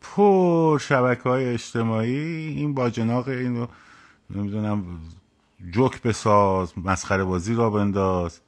پر 0.00 0.78
شبکه 0.78 1.22
های 1.22 1.44
اجتماعی 1.48 2.18
این 2.48 2.74
باجناق 2.74 3.28
اینو 3.28 3.66
نمی‌دونم 4.30 5.00
جوک 5.70 6.02
بساز 6.02 6.72
مسخره 6.78 7.24
بازی 7.24 7.54
را 7.54 7.70
بنداز 7.70 8.40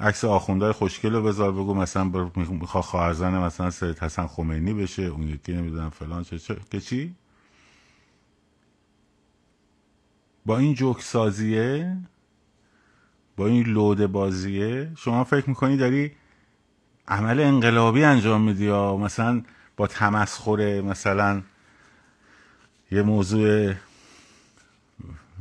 عکس 0.00 0.24
آخوندهای 0.24 0.72
خوشگل 0.72 1.12
رو 1.12 1.22
بذار 1.22 1.52
بگو 1.52 1.74
مثلا 1.74 2.04
میخوا 2.36 2.82
خواهرزن 2.82 3.38
مثلا 3.38 3.70
سید 3.70 3.98
حسن 3.98 4.26
خمینی 4.26 4.72
بشه 4.74 5.02
اون 5.02 5.28
یکی 5.28 5.52
نمی‌دونم 5.52 5.90
فلان 5.90 6.24
چه, 6.24 6.38
چه 6.38 6.56
که 6.70 6.80
چی؟ 6.80 7.14
با 10.46 10.58
این 10.58 10.74
جوک 10.74 11.02
سازیه 11.02 11.96
با 13.36 13.46
این 13.46 13.66
لوده 13.66 14.06
بازیه 14.06 14.92
شما 14.96 15.24
فکر 15.24 15.48
می‌کنی 15.48 15.76
داری 15.76 16.12
عمل 17.08 17.40
انقلابی 17.40 18.04
انجام 18.04 18.42
میدی 18.42 18.64
یا 18.64 18.96
مثلا 18.96 19.42
با 19.76 19.86
تمسخر 19.86 20.80
مثلا 20.80 21.42
یه 22.90 23.02
موضوع 23.02 23.74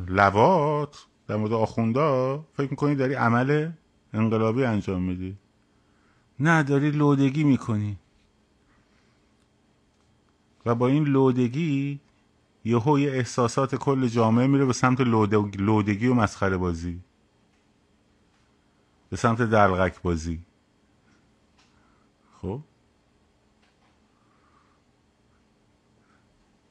لوات 0.08 1.06
در 1.28 1.36
مورد 1.36 1.54
آخوندا 1.54 2.44
فکر 2.58 2.70
می‌کنی 2.70 2.96
داری 2.96 3.14
عمل 3.14 3.72
انقلابی 4.14 4.64
انجام 4.64 5.02
میدی؟ 5.02 5.38
نه 6.40 6.64
داری 6.64 6.92
لودگی 6.92 7.44
می‌کنی. 7.44 7.98
و 10.66 10.76
با 10.76 10.88
این 10.88 11.04
لودگی 11.04 12.00
یهو 12.66 13.00
یه 13.00 13.12
احساسات 13.12 13.76
کل 13.76 14.08
جامعه 14.08 14.48
میره 14.48 14.66
به 14.66 14.74
سمت 14.74 15.02
لودگی 15.58 16.08
و 16.08 16.14
مسخره 16.14 16.58
بازی. 16.58 17.00
به 19.10 19.18
سمت 19.18 19.42
دلغک 19.42 20.02
بازی. 20.02 20.40
خب؟ 22.48 22.62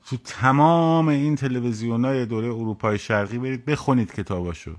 تو 0.07 0.17
تمام 0.17 1.09
این 1.09 1.37
تلویزیون 1.37 2.05
های 2.05 2.27
دوره 2.27 2.47
اروپای 2.47 2.99
شرقی 2.99 3.39
برید 3.39 3.65
بخونید 3.65 4.13
کتاباشو. 4.13 4.77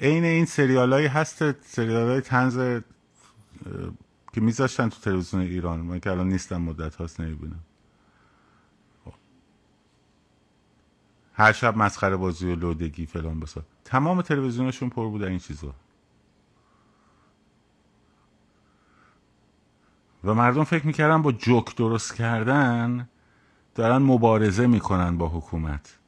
عین 0.00 0.24
این 0.24 0.44
سریال 0.44 0.92
هایی 0.92 1.06
هست 1.06 1.64
سریال 1.66 2.08
های 2.08 2.20
تنز 2.20 2.82
که 4.32 4.40
میذاشتن 4.40 4.88
تو 4.88 5.00
تلویزیون 5.00 5.42
ایران. 5.42 5.80
من 5.80 6.00
که 6.00 6.10
الان 6.10 6.28
نیستم 6.28 6.62
مدت 6.62 6.96
هاست 6.96 7.20
نمی‌بینم. 7.20 7.60
خب. 9.04 9.12
هر 11.32 11.52
شب 11.52 11.76
مسخره 11.76 12.16
بازی 12.16 12.52
و 12.52 12.56
لودگی 12.56 13.06
فلان 13.06 13.40
بسا. 13.40 13.62
تمام 13.84 14.22
تلویزیونشون 14.22 14.88
پر 14.88 15.08
بود 15.08 15.22
این 15.22 15.38
چیزا. 15.38 15.74
و 20.24 20.34
مردم 20.34 20.64
فکر 20.64 20.86
می‌کردن 20.86 21.22
با 21.22 21.32
جوک 21.32 21.76
درست 21.76 22.14
کردن 22.14 23.08
دارن 23.74 23.98
مبارزه 23.98 24.66
می‌کنن 24.66 25.18
با 25.18 25.28
حکومت. 25.28 25.98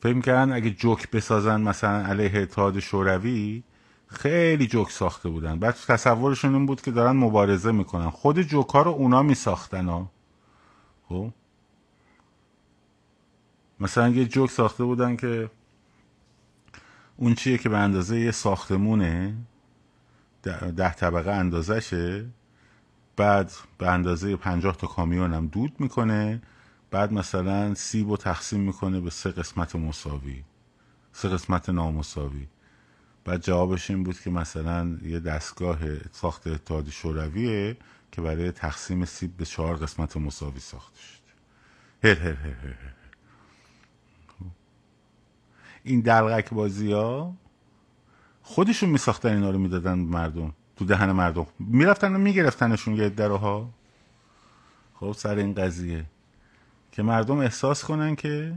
فکر 0.00 0.14
می‌کردن 0.14 0.52
اگه 0.52 0.70
جوک 0.70 1.10
بسازن 1.10 1.60
مثلا 1.60 2.06
علیه 2.06 2.42
اتحاد 2.42 2.78
شوروی 2.78 3.62
خیلی 4.06 4.66
جوک 4.66 4.90
ساخته 4.90 5.28
بودن. 5.28 5.58
بعد 5.58 5.74
تصورشون 5.74 6.54
این 6.54 6.66
بود 6.66 6.80
که 6.80 6.90
دارن 6.90 7.16
مبارزه 7.16 7.72
می‌کنن. 7.72 8.10
خود 8.10 8.42
جوک 8.42 8.68
ها 8.68 8.82
رو 8.82 8.90
اونا 8.90 9.22
میساختن 9.22 9.88
ها 9.88 10.10
خب؟ 11.08 11.30
مثلا 13.80 14.08
یه 14.08 14.24
جوک 14.24 14.50
ساخته 14.50 14.84
بودن 14.84 15.16
که 15.16 15.50
اون 17.16 17.34
چیه 17.34 17.58
که 17.58 17.68
به 17.68 17.78
اندازه 17.78 18.20
یه 18.20 18.30
ساختمونه 18.30 19.34
ده 20.76 20.92
طبقه 20.94 21.30
اندازشه. 21.30 22.26
بعد 23.16 23.52
به 23.78 23.90
اندازه 23.90 24.36
پنجاه 24.36 24.76
تا 24.76 24.86
کامیون 24.86 25.34
هم 25.34 25.46
دود 25.46 25.80
می‌کنه. 25.80 26.42
بعد 26.90 27.12
مثلا 27.12 27.74
سیب 27.74 28.10
رو 28.10 28.16
تقسیم 28.16 28.60
می‌کنه 28.60 29.00
به 29.00 29.10
سه 29.10 29.30
قسمت 29.30 29.76
مساوی. 29.76 30.44
سه 31.12 31.28
قسمت 31.28 31.68
نامساوی. 31.68 32.46
بعد 33.24 33.42
جوابش 33.42 33.90
این 33.90 34.02
بود 34.02 34.20
که 34.20 34.30
مثلا 34.30 34.98
یه 35.02 35.20
دستگاه 35.20 35.78
ساخت 36.12 36.46
اتحاد 36.46 36.90
شورویه 36.90 37.76
که 38.12 38.22
برای 38.22 38.52
تقسیم 38.52 39.04
سیب 39.04 39.36
به 39.36 39.44
چهار 39.44 39.76
قسمت 39.76 40.16
مساوی 40.16 40.60
ساخته 40.60 41.00
شده 41.00 42.14
هر 42.14 42.20
هر 42.20 42.34
هر 42.34 42.68
هر. 42.68 42.94
این 45.84 46.00
دلغک 46.00 46.50
بازی 46.50 46.92
ها 46.92 47.34
خودشون 48.42 48.90
میساختن 48.90 49.28
اینا 49.28 49.50
رو 49.50 49.58
می‌دادن 49.58 49.98
مردم. 49.98 50.54
تو 50.76 50.84
دهن 50.84 51.12
مردم. 51.12 51.46
می‌رفتن 51.58 52.14
و 52.14 52.18
میگرفتنشون 52.18 52.94
یه 52.96 53.08
دره 53.08 53.36
ها 53.36 53.70
خب 54.94 55.12
سر 55.12 55.36
این 55.36 55.54
قضیه. 55.54 56.04
که 56.92 57.02
مردم 57.02 57.38
احساس 57.38 57.84
کنن 57.84 58.16
که 58.16 58.56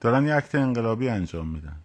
دارن 0.00 0.26
یه 0.26 0.34
عکت 0.34 0.54
انقلابی 0.54 1.08
انجام 1.08 1.48
میدن. 1.48 1.76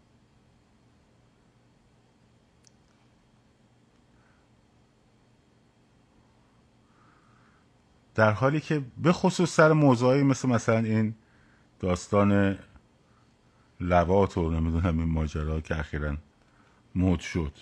در 8.16 8.32
حالی 8.32 8.60
که 8.60 8.82
به 8.98 9.12
خصوص 9.12 9.56
سر 9.56 9.72
موضوعی 9.72 10.24
مثل 10.24 10.50
مثلا 10.50 10.78
این 10.78 11.16
داستان 11.80 12.60
لوات 13.80 14.38
و 14.38 14.50
نمی‌دونم 14.50 15.00
این 15.00 15.10
ماجرا 15.10 15.62
که 15.62 15.80
اخیرا 15.80 16.18
مد 16.96 17.20
شد. 17.20 17.54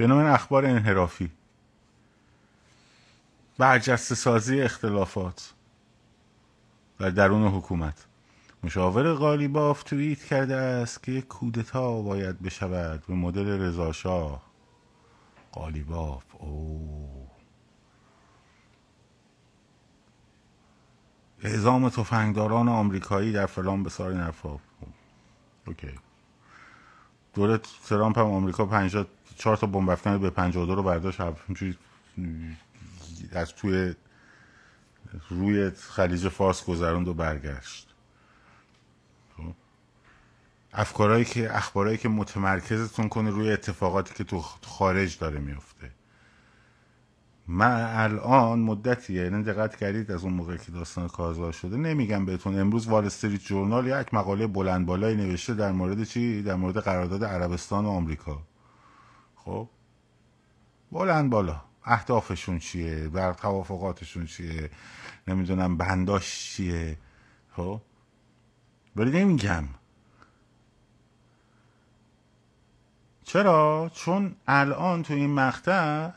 به 0.00 0.06
نام 0.06 0.18
اخبار 0.26 0.66
انحرافی. 0.66 1.30
برجسته 3.58 4.14
سازی 4.14 4.60
اختلافات 4.60 5.52
در 6.98 7.10
درون 7.10 7.48
حکومت. 7.48 8.06
مشاور 8.64 9.14
قالیباف 9.14 9.82
توییت 9.82 10.24
کرده 10.24 10.56
است 10.56 11.02
که 11.02 11.22
کودتا 11.22 12.02
باید 12.02 12.42
بشود 12.42 13.06
به 13.06 13.14
مدل 13.14 13.60
رضاشاه 13.60 14.42
قالیباف 15.52 16.24
او 16.38 17.28
اعزام 21.42 21.88
تفنگداران 21.88 22.68
آمریکایی 22.68 23.32
در 23.32 23.46
فلان 23.46 23.82
به 23.82 23.90
سار 23.90 24.12
نرفا 24.12 24.58
اوکی. 25.66 25.98
دوره 27.34 27.60
ترامپ 27.88 28.18
هم 28.18 28.26
آمریکا 28.26 28.66
50 28.66 29.06
چهار 29.40 29.56
تا 29.56 29.66
بمب 29.66 29.90
افکنی 29.90 30.18
به 30.18 30.30
52 30.30 30.74
رو 30.74 30.82
برداشت. 30.82 31.20
همینجوری 31.20 31.78
از 33.32 33.54
توی 33.54 33.94
روی 35.28 35.70
خلیج 35.70 36.28
فارس 36.28 36.64
گذروند 36.64 37.08
و 37.08 37.14
برگشت. 37.14 37.88
خب. 39.36 39.52
افکارهایی 40.72 41.24
که 41.24 41.56
اخبارهایی 41.56 41.98
که 41.98 42.08
متمرکزتون 42.08 43.08
کنه 43.08 43.30
روی 43.30 43.52
اتفاقاتی 43.52 44.14
که 44.14 44.24
تو 44.24 44.40
خارج 44.66 45.18
داره 45.18 45.38
میفته. 45.38 45.90
من 47.48 47.86
الان 47.96 48.58
مدتیه 48.58 49.22
یعنی 49.22 49.42
دقت 49.42 49.76
کردید 49.76 50.12
از 50.12 50.24
اون 50.24 50.32
موقع 50.32 50.56
که 50.56 50.72
داستان 50.72 51.08
کازا 51.08 51.52
شده 51.52 51.76
نمیگم 51.76 52.24
بهتون. 52.24 52.60
امروز 52.60 52.86
وال 52.86 53.04
استریت 53.06 53.40
جورنال 53.44 53.86
یک 53.86 54.14
مقاله 54.14 54.46
بلند 54.46 54.86
بالایی 54.86 55.16
نوشته 55.16 55.54
در 55.54 55.72
مورد 55.72 56.04
چی؟ 56.04 56.42
در 56.42 56.54
مورد 56.54 56.78
قرارداد 56.78 57.24
عربستان 57.24 57.84
و 57.84 57.88
آمریکا. 57.88 58.49
خب؟ 59.44 59.68
بلند 60.92 61.30
بالا. 61.30 61.60
اهدافشون 61.84 62.58
چیه؟ 62.58 63.08
بر 63.08 63.32
توافقاتشون 63.32 64.26
چیه؟ 64.26 64.70
نمی‌دونم 65.28 65.76
بنداش 65.76 66.54
چیه؟ 66.54 66.98
خب؟ 67.56 67.80
ولی 68.96 69.20
نمیگم. 69.20 69.64
چرا؟ 73.24 73.90
چون 73.94 74.36
الان 74.46 75.02
تو 75.02 75.14
این 75.14 75.34
مقطع 75.34 76.10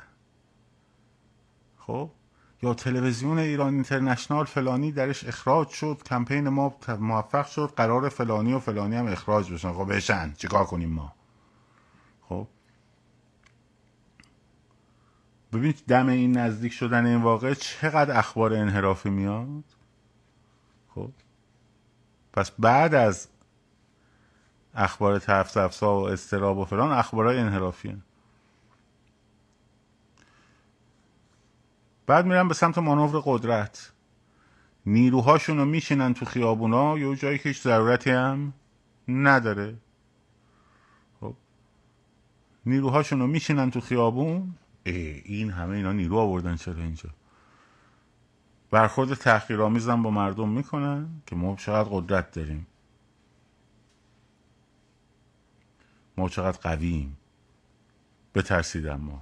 خب؟ 1.77 2.11
یا 2.63 2.73
تلویزیون 2.73 3.39
ایران 3.39 3.73
اینترنشنال 3.73 4.45
فلانی 4.45 4.91
درش 4.91 5.23
اخراج 5.23 5.69
شد 5.69 6.01
کمپین 6.05 6.49
ما 6.49 6.75
موفق 6.99 7.47
شد 7.47 7.73
قرار 7.75 8.09
فلانی 8.09 8.53
و 8.53 8.59
فلانی 8.59 8.95
هم 8.95 9.07
اخراج 9.07 9.53
بشن. 9.53 9.73
خب 9.73 9.95
بشن. 9.95 10.33
چیکار 10.33 10.65
کنیم 10.65 10.89
ما 10.89 11.13
خب 12.21 12.47
ببینید 15.53 15.83
دم 15.87 16.07
این 16.07 16.37
نزدیک 16.37 16.73
شدن 16.73 17.05
این 17.05 17.21
واقع 17.21 17.53
چقدر 17.53 18.17
اخبار 18.17 18.53
انحرافی 18.53 19.09
میاد؟ 19.09 19.63
خب. 20.95 21.09
پس 22.33 22.51
بعد 22.51 22.93
از 22.93 23.27
اخبار 24.75 25.19
تفسفسا 25.19 25.99
و 25.99 26.09
استراب 26.09 26.57
و 26.57 26.65
فلان 26.65 26.91
اخبارهای 26.91 27.39
انحرافی 27.39 27.89
هن. 27.89 28.01
بعد 32.05 32.25
میرن 32.25 32.47
به 32.47 32.53
سمت 32.53 32.77
مانور 32.77 33.21
قدرت. 33.25 33.91
نیروهاشون 34.85 35.57
رو 35.57 35.65
میشینن 35.65 36.13
تو 36.13 36.25
خیابونا. 36.25 36.97
یه 36.97 37.15
جایی 37.15 37.37
که 37.37 37.49
هیچ 37.49 37.61
ضرورتی 37.61 38.09
هم 38.09 38.53
نداره. 39.07 39.75
خب. 41.21 41.33
نیروهاشون 42.65 43.19
رو 43.19 43.27
میشینن 43.27 43.71
تو 43.71 43.81
خیابون. 43.81 44.55
این 44.83 45.51
همه 45.51 45.75
اینا 45.75 45.91
نیرو 45.91 46.17
آوردن 46.17 46.55
چرا 46.55 46.75
اینجا؟ 46.75 47.09
برخورد 48.71 49.13
تحقیرآمیزم 49.13 50.03
با 50.03 50.09
مردم 50.09 50.49
می‌کنن 50.49 51.09
که 51.25 51.35
ما 51.35 51.55
چقدر 51.55 51.89
قدرت 51.91 52.31
داریم. 52.31 52.67
ما 56.17 56.29
چقدر 56.29 56.57
قوییم. 56.57 57.17
بترسیدن 58.35 58.95
ما 58.95 59.21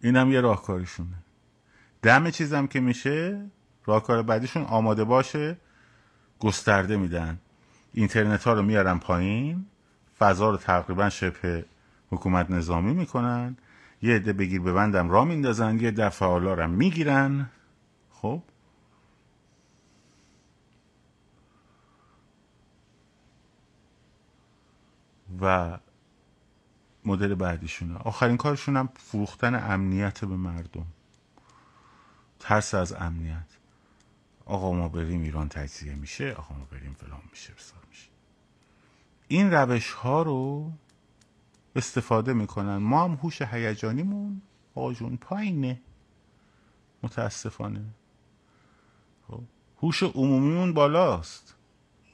اینم 0.00 0.32
یه 0.32 0.40
راهکاریشونه. 0.40 1.16
دم 2.02 2.30
چیزم 2.30 2.66
که 2.66 2.80
میشه 2.80 3.46
راهکار 3.84 4.22
بعدیشون 4.22 4.62
آماده 4.62 5.04
باشه 5.04 5.56
گسترده 6.38 6.96
میدن. 6.96 7.38
اینترنت 7.92 8.44
ها 8.44 8.52
رو 8.52 8.62
میارن 8.62 8.98
پایین 8.98 9.66
فضا 10.18 10.50
رو 10.50 10.56
تقریبا 10.56 11.08
شبه 11.10 11.64
حکومت 12.12 12.50
نظامی 12.50 12.94
می‌کنن. 12.94 13.56
یه 14.02 14.14
عده 14.14 14.32
بگیر 14.32 14.60
ببندم 14.60 15.10
را 15.10 15.24
میندازن 15.24 15.80
یه 15.80 15.90
دفعه 15.90 16.28
حالا 16.28 16.54
رو 16.54 16.68
می‌گیرن. 16.68 17.50
خب؟ 18.10 18.42
و 25.40 25.78
مدل 27.04 27.34
بعدیشونه. 27.34 27.98
آخرین 27.98 28.36
کارشون 28.36 28.76
هم 28.76 28.88
فروختن 28.96 29.72
امنیت 29.72 30.24
به 30.24 30.36
مردم. 30.36 30.86
ترس 32.40 32.74
از 32.74 32.92
امنیت. 32.92 33.46
آقا 34.44 34.72
ما 34.72 34.88
بریم 34.88 35.22
ایران 35.22 35.48
تجزیه 35.48 35.94
میشه 35.94 36.32
آقا 36.32 36.54
ما 36.54 36.64
بریم 36.64 36.96
فلان 36.98 37.20
میشه 37.30 37.52
بیسار 37.54 37.80
میشه. 37.90 38.08
این 39.28 39.50
روش 39.50 39.92
ها 39.92 40.22
رو 40.22 40.72
استفاده 41.76 42.32
می‌کنن. 42.32 42.76
ما 42.76 43.04
هم 43.04 43.14
هوش 43.14 43.42
هیجانیمون 43.42 44.42
آقا 44.74 44.92
جون 44.92 45.16
پایینه. 45.16 45.80
متاسفانه. 47.02 47.84
خب 49.28 49.40
هوش 49.82 50.02
عمومیمون 50.02 50.74
بالاست. 50.74 51.54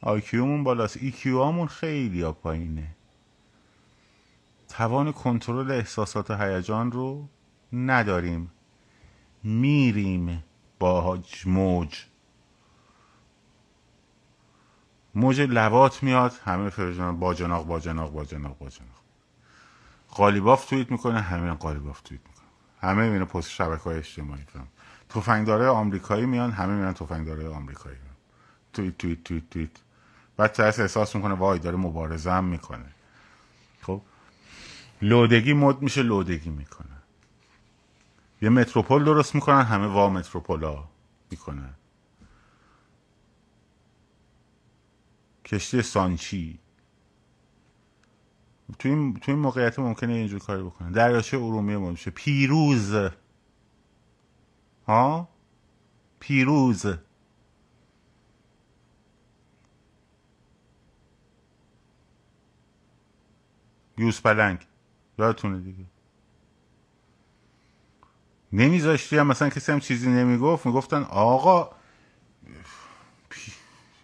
IQ 0.02 0.27
مون 0.27 0.64
بالاست. 0.64 0.96
EQ 0.96 1.66
خیلی 1.66 2.22
ها 2.22 2.32
پایینه. 2.32 2.96
توان 4.68 5.12
کنترل 5.12 5.70
احساسات 5.70 6.30
و 6.30 6.36
هیجان 6.36 6.92
رو 6.92 7.28
نداریم. 7.72 8.50
میریم 9.42 10.44
با 10.78 11.00
موج. 11.46 12.04
موج 15.14 15.40
لوات 15.40 16.02
میاد. 16.02 16.32
همه 16.44 16.70
فرجان 16.70 17.18
با 17.18 17.34
جناق 17.34 17.66
با 17.66 17.80
جناق 17.80 18.12
با 18.12 18.24
جناق 18.24 18.58
با 18.58 18.68
جناق 18.68 18.98
قالیباف 20.10 20.66
توییت 20.66 20.90
می‌کنه 20.90 21.20
همه 21.20 21.52
قالیباف 21.54 22.00
توییت 22.00 22.22
می‌کنه. 22.26 22.46
همه 22.80 23.10
میره 23.10 23.24
پست 23.24 23.50
شبکه 23.50 23.82
های 23.82 23.98
اجتماعی 23.98 24.42
فهم 24.42 24.68
تفنگداره 25.08 25.66
آمریکایی 25.66 26.26
میان 26.26 26.50
همه 26.50 26.74
میرن 26.74 26.92
تفنگداره 26.92 27.48
آمریکایی 27.48 27.96
میان. 27.96 28.16
توییت 28.72 28.98
توییت 28.98 29.24
توییت 29.24 29.50
توییت. 29.50 29.70
بعد 30.36 30.52
ترس 30.52 30.80
احساس 30.80 31.16
می‌کنه 31.16 31.34
وای 31.34 31.58
داره 31.58 31.76
مبارزه 31.76 32.30
هم 32.30 32.44
می‌کنه. 32.44 32.92
خب؟ 33.82 34.02
لودگی 35.02 35.52
مد 35.52 35.82
میشه 35.82 36.02
لودگی 36.02 36.50
می‌کنه. 36.50 36.88
یه 38.42 38.48
متروپول 38.48 39.04
درست 39.04 39.34
می‌کنن 39.34 39.62
همه 39.62 39.86
وا 39.86 40.08
متروپولا 40.08 40.84
می‌کنن. 41.30 41.74
کشتی 45.44 45.82
سانچی. 45.82 46.58
تو 48.78 48.88
این, 48.88 49.14
تو 49.14 49.32
این 49.32 49.40
موقعیت 49.40 49.78
ممکنه 49.78 50.12
اینجور 50.12 50.40
کاری 50.40 50.62
بکنن 50.62 50.92
دریاچه 50.92 51.36
ارومیه 51.36 51.78
میشه 51.78 52.10
پیروز. 52.10 52.94
ها؟ 54.86 55.28
پیروز. 56.20 56.86
یوز 63.98 64.22
پلنگ. 64.22 64.66
یادتونه 65.18 65.58
دیگه. 65.58 65.84
نمیذاشتی 68.52 69.18
هم 69.18 69.26
مثلا 69.26 69.48
کسی 69.48 69.72
هم 69.72 69.80
چیزی 69.80 70.08
نمی‌گفت؟ 70.10 70.66
می‌گفتن 70.66 71.02
آقا 71.02 71.70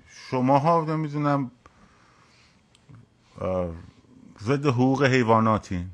شما 0.08 0.58
ها 0.58 0.84
نمی‌دونم 0.84 1.50
ضد 4.44 4.66
حقوق 4.66 5.02
حیواناتین 5.04 5.90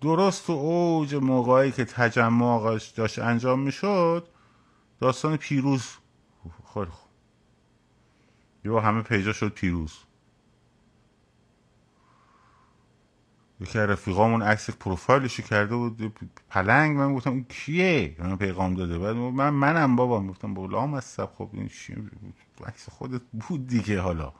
درست 0.00 0.46
تو 0.46 0.52
اوج 0.52 1.14
موقعی 1.14 1.72
که 1.72 1.84
تجمع 1.84 2.78
داشت 2.96 3.18
انجام 3.18 3.60
می‌شد 3.60 4.28
داستان 5.00 5.36
پیروز 5.36 5.86
خوب. 6.64 6.88
یا 8.64 8.80
همه 8.80 9.02
پیجا 9.02 9.32
شد 9.32 9.48
پیروز. 9.48 9.94
یکی 13.60 13.78
از 13.78 13.90
رفیقامون 13.90 14.42
عکس 14.42 14.70
پروفایلشو 14.70 15.42
کرده 15.42 15.76
بود 15.76 16.18
پلنگ. 16.50 16.96
من 16.96 17.14
گفتم 17.14 17.30
اون 17.30 17.44
کیه؟ 17.44 18.16
من 18.18 18.36
پیغام 18.36 18.74
داده. 18.74 18.98
بعد 18.98 19.16
من 19.16 19.50
منم 19.50 19.96
بابا. 19.96 20.20
گفتم 20.22 20.54
با 20.54 20.66
لام 20.66 20.94
از 20.94 21.20
خب 21.20 21.50
این 21.52 21.70
عکس 22.66 22.90
خودت 22.90 23.22
بود 23.48 23.66
دیگه 23.66 24.00
حالا. 24.00 24.32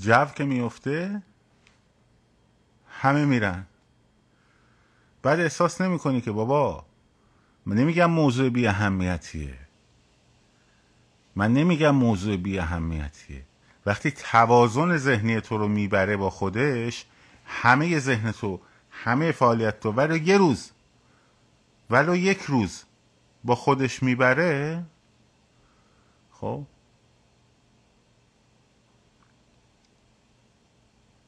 جو 0.00 0.24
که 0.24 0.44
میفته 0.44 1.22
همه 2.88 3.24
میرن. 3.24 3.66
بعد 5.22 5.40
احساس 5.40 5.80
نمی‌کنی 5.80 6.20
که 6.20 6.32
بابا 6.32 6.84
من 7.66 7.76
نمیگم 7.76 8.10
موضوع 8.10 8.48
بی 8.48 8.66
اهمیتیه. 8.66 9.58
من 11.36 11.52
نمیگم 11.52 11.90
موضوع 11.90 12.36
بی 12.36 12.58
اهمیتیه. 12.58 13.42
وقتی 13.86 14.10
توازن 14.10 14.96
ذهنی 14.96 15.40
تو 15.40 15.58
رو 15.58 15.68
می‌بره 15.68 16.16
با 16.16 16.30
خودش 16.30 17.06
همه 17.46 17.98
ذهن 17.98 18.32
تو 18.32 18.60
همه 18.90 19.32
فعالیت 19.32 19.80
تو 19.80 19.92
ولو 19.92 20.16
یه 20.16 20.38
روز 20.38 20.70
ولو 21.90 22.16
یک 22.16 22.40
روز 22.40 22.84
با 23.44 23.54
خودش 23.54 24.02
می‌بره 24.02 24.84
خب؟ 26.40 26.66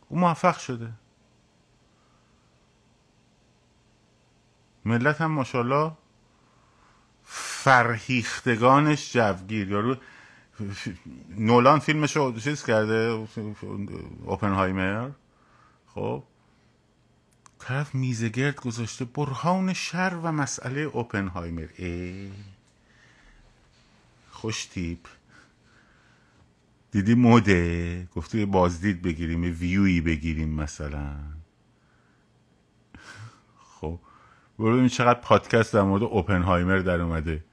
او 0.09 0.19
موفق 0.19 0.59
شده. 0.59 0.93
ملت 4.85 5.21
هم 5.21 5.31
ماشاءالله 5.31 5.93
فرهیختگانش 7.25 9.13
جوگیر. 9.13 9.69
یارو 9.71 9.97
نولان 11.29 11.79
فیلمش 11.79 12.17
رو 12.17 12.41
چیز 12.41 12.65
کرده؟ 12.65 13.27
اوپنهایمر. 14.25 15.11
خب؟ 15.87 16.23
طرف 17.59 17.95
میزه 17.95 18.29
گرد 18.29 18.57
گذاشته 18.57 19.05
برهان 19.05 19.73
شر 19.73 20.15
و 20.23 20.33
مسئله 20.33 20.81
اوپنهایمر. 20.81 21.69
ای 21.77 22.31
خوش 24.43 24.67
تیپ. 24.67 24.99
دیدی 26.91 27.15
موده 27.15 28.09
گفته 28.17 28.47
بازدید 28.47 29.03
بگیریم 29.03 29.43
ویویی 29.43 30.01
بگیریم 30.01 30.49
مثلا. 30.49 31.15
خب 33.59 33.99
برو 34.59 34.77
ببین 34.77 34.89
چقدر 34.89 35.21
پادکست 35.21 35.75
در 35.75 35.83
مورد 35.83 36.03
اوپنهایمر 36.03 36.79
در 36.79 37.01
اومده. 37.01 37.45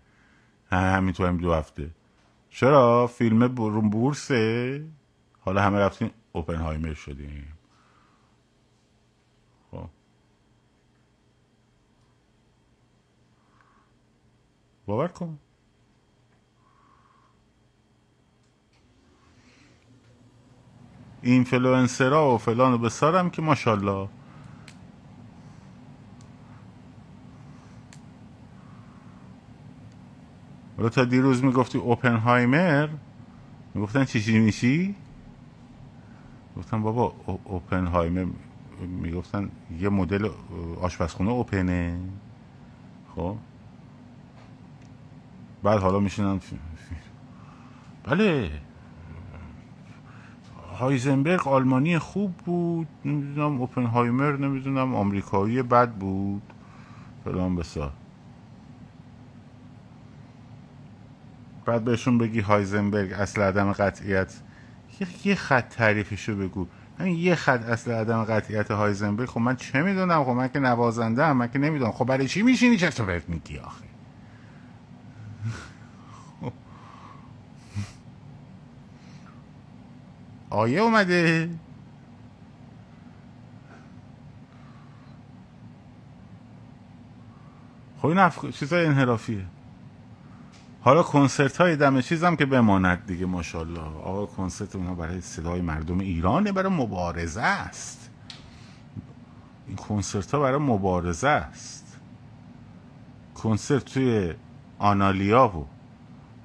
همین 0.71 1.13
تو 1.13 1.25
هم 1.25 1.37
دو 1.37 1.53
هفته. 1.53 1.89
چرا؟ 2.49 3.07
فیلم 3.07 3.47
بورسه. 3.89 4.85
حالا 5.39 5.61
همه 5.61 5.79
رفتیم 5.79 6.11
اوپنهایمر 6.31 6.93
شدیم. 6.93 7.53
خب. 9.71 9.89
باور 14.85 15.07
کن. 15.07 15.39
اینفلوئنسرا 21.21 22.35
و 22.35 22.37
فلان 22.37 22.73
و 22.73 22.77
بسارم 22.77 23.29
که 23.29 23.41
ماشاءالله. 23.41 24.07
حالا 30.77 30.89
تا 30.89 31.05
دیروز 31.05 31.43
می‌گفتی 31.43 31.77
اوپنهایمر؟ 31.77 32.89
می‌گفتن 33.73 34.05
چی 34.05 34.21
چی 34.21 34.39
میشی 34.39 34.95
گفتم 36.57 36.81
بابا 36.81 37.13
اوپنهایمر 37.43 38.25
می‌گفتن 38.87 39.51
یه 39.79 39.89
مدل 39.89 40.29
آشپزخونه 40.81 41.29
اوپنه. 41.29 41.99
خب؟ 43.15 43.35
بعد 45.63 45.79
حالا 45.79 45.99
میشینن 45.99 46.39
بله. 48.03 48.51
هایزنبرگ 50.79 51.47
آلمانی 51.47 51.99
خوب 51.99 52.33
بود 52.37 52.87
نمی‌دونم 53.05 53.61
اوپنهایمر 53.61 54.31
نمی‌دونم 54.31 54.95
آمریکایی 54.95 55.61
بد 55.61 55.91
بود. 55.91 56.41
فلان 57.25 57.55
بسار. 57.55 57.91
بعد 61.65 61.83
بهشون 61.83 62.17
بگی 62.17 62.39
هایزنبرگ 62.39 63.13
اصل 63.13 63.41
عدم 63.41 63.71
قطعیت. 63.71 64.33
یه 65.25 65.35
خط 65.35 65.69
تعریفشو 65.69 66.35
بگو. 66.35 66.67
همین 66.99 67.15
یه 67.15 67.35
خط 67.35 67.63
اصل 67.65 67.91
عدم 67.91 68.23
قطعیت 68.23 68.71
هایزنبرگ 68.71 69.29
خب 69.29 69.39
من 69.39 69.55
چه 69.55 69.81
می‌دونم؟ 69.81 70.23
خب 70.23 70.29
من 70.29 70.47
که 70.47 70.59
نوازنده 70.59 71.25
هم 71.25 71.37
من 71.37 71.47
که 71.47 71.59
نمی‌دونم. 71.59 71.91
خب 71.91 72.05
برای 72.05 72.27
چی 72.27 72.41
میشینی؟ 72.41 72.77
چه 72.77 72.89
تو 72.89 73.05
میگی 73.27 73.57
آخه؟ 73.57 73.85
آیه 80.49 80.79
اومده. 80.79 81.49
خب 87.97 88.07
این 88.07 88.17
اف... 88.17 88.45
چیزای 88.45 88.85
انحرافیه. 88.85 89.45
حالا 90.81 91.03
کنسرت 91.03 91.57
های 91.57 91.75
دم 91.75 92.01
چیزم 92.01 92.35
که 92.35 92.45
بماند 92.45 93.05
دیگه 93.05 93.25
ماشاءالله. 93.25 93.81
آقا 93.81 94.25
کنسرت 94.25 94.75
اونا 94.75 94.95
برای 94.95 95.21
صدای 95.21 95.61
مردم 95.61 95.99
ایرانه 95.99 96.51
برای 96.51 96.73
مبارزه 96.73 97.41
است. 97.41 98.09
این 99.67 99.75
کنسرت 99.75 100.31
ها 100.31 100.39
برای 100.39 100.59
مبارزه 100.59 101.27
است. 101.27 101.97
کنسرت 103.35 103.85
توی 103.85 104.33
آنالیا 104.79 105.47
و 105.47 105.67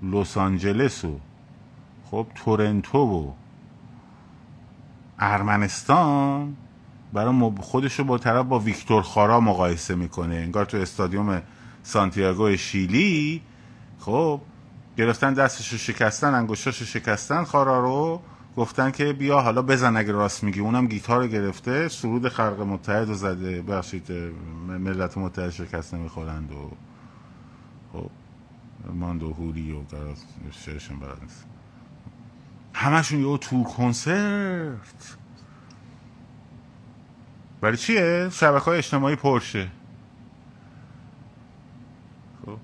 لس 0.02 0.36
آنجلس 0.36 1.04
و 1.04 1.20
خب 2.10 2.26
تورنتو 2.34 2.98
و 2.98 3.32
ارمنستان 5.24 6.56
برای 7.12 7.52
خودش 7.60 7.98
رو 7.98 8.04
با 8.04 8.18
طرف 8.18 8.46
با 8.46 8.58
ویکتور 8.58 9.02
خارا 9.02 9.40
مقایسه 9.40 9.94
می‌کنه. 9.94 10.34
انگار 10.34 10.64
تو 10.64 10.76
استادیوم 10.76 11.42
سانتیاگو 11.82 12.56
شیلی 12.56 13.42
خب 13.98 14.40
گرفتن 14.96 15.34
دستش 15.34 15.72
رو 15.72 15.78
شکستن 15.78 16.34
انگشتاش 16.34 16.78
رو 16.80 16.86
شکستن 16.86 17.44
خارا 17.44 17.80
رو 17.80 18.20
گفتن 18.56 18.90
که 18.90 19.12
بیا 19.12 19.40
حالا 19.40 19.62
بزن 19.62 19.96
اگه 19.96 20.12
راست 20.12 20.44
میگی. 20.44 20.60
اونم 20.60 20.86
گیتار 20.86 21.28
گرفته 21.28 21.88
سرود 21.88 22.28
خلق 22.28 22.60
متحد 22.60 23.08
رو 23.08 23.14
زده. 23.14 23.62
بخشید 23.62 24.12
ملت 24.68 25.18
متحد 25.18 25.50
شکست 25.50 25.94
نمی‌خورند 25.94 26.52
و 26.52 26.70
خب 27.92 28.10
ماند 28.94 29.22
و 29.22 29.32
هوری 29.32 29.72
و 29.72 29.80
برد 29.80 31.22
نیست. 31.22 31.53
همشون 32.74 33.20
یه 33.20 33.38
تو 33.38 33.64
کنسرت. 33.64 35.16
ولی 37.62 37.76
چیه؟ 37.76 38.28
شبکه 38.32 38.64
های 38.64 38.78
اجتماعی 38.78 39.16
پرشه. 39.16 39.68
خب. 42.46 42.58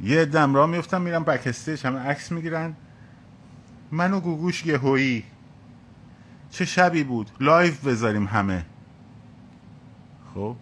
بعدم 0.00 0.54
راه 0.54 0.66
میفتم 0.66 1.02
میرم 1.02 1.24
backstage 1.24 1.86
همه 1.86 1.98
عکس 1.98 2.32
می‌گیرن. 2.32 2.74
من 3.90 4.12
و 4.12 4.20
گوگوش 4.20 4.66
یهویی. 4.66 5.24
چه 6.50 6.64
شبی 6.64 7.04
بود؟ 7.04 7.30
live 7.40 7.84
بذاریم 7.86 8.26
همه. 8.26 8.66
خب. 10.34 10.56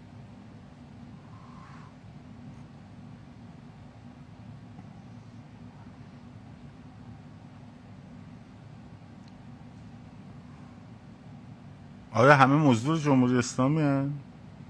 آیا 12.12 12.36
همه 12.36 12.54
مزدور 12.54 12.98
جمهوری 12.98 13.38
اسلامی 13.38 13.82
هن؟ 13.82 14.12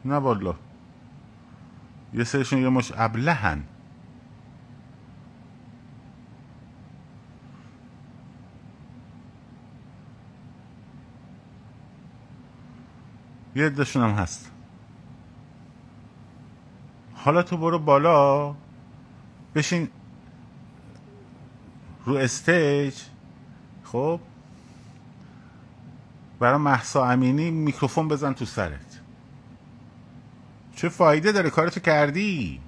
نه 0.04 0.16
والا 0.16 0.54
یه 2.14 2.24
سرشون 2.24 2.58
یه 2.58 2.68
مش 2.68 2.92
ابلهن 2.96 3.64
یه 13.56 13.66
عدهشون 13.66 14.02
هم 14.02 14.10
هست. 14.10 14.50
حالا 17.14 17.42
تو 17.42 17.56
برو 17.56 17.78
بالا. 17.78 18.54
بشین 19.54 19.88
رو 22.04 22.14
استیج. 22.14 22.94
خب؟ 23.84 24.20
برای 26.40 26.58
محسا 26.58 27.04
امینی 27.04 27.50
میکروفون 27.50 28.08
بزن 28.08 28.32
تو 28.32 28.44
سرت. 28.44 29.00
چه 30.76 30.88
فایده 30.88 31.32
داره؟ 31.32 31.50
کارتو 31.50 31.80
کردی؟ 31.80 32.60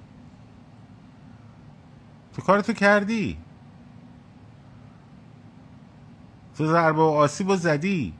تو 2.35 2.41
کارتو 2.41 2.73
کردی؟ 2.73 3.37
تو 6.57 6.67
ضربه 6.67 7.01
و 7.01 7.05
آسیب 7.05 7.49
و 7.49 7.55
زدی؟ 7.55 8.13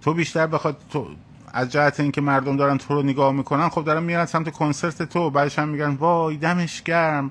تو 0.00 0.14
بیشتر 0.14 0.46
بخواد 0.46 0.76
تو 0.90 1.08
از 1.52 1.72
جهت 1.72 2.00
اینکه 2.00 2.20
مردم 2.20 2.56
دارن 2.56 2.78
تو 2.78 2.94
رو 2.94 3.02
نگاه 3.02 3.32
می‌کنن 3.32 3.68
خب 3.68 3.84
دارن 3.84 4.02
میرن 4.02 4.26
سمت 4.26 4.50
کنسرت 4.50 5.02
تو 5.02 5.30
بعدش 5.30 5.58
هم 5.58 5.68
میگن 5.68 5.94
وای 5.94 6.36
دمش 6.36 6.82
گرم. 6.82 7.30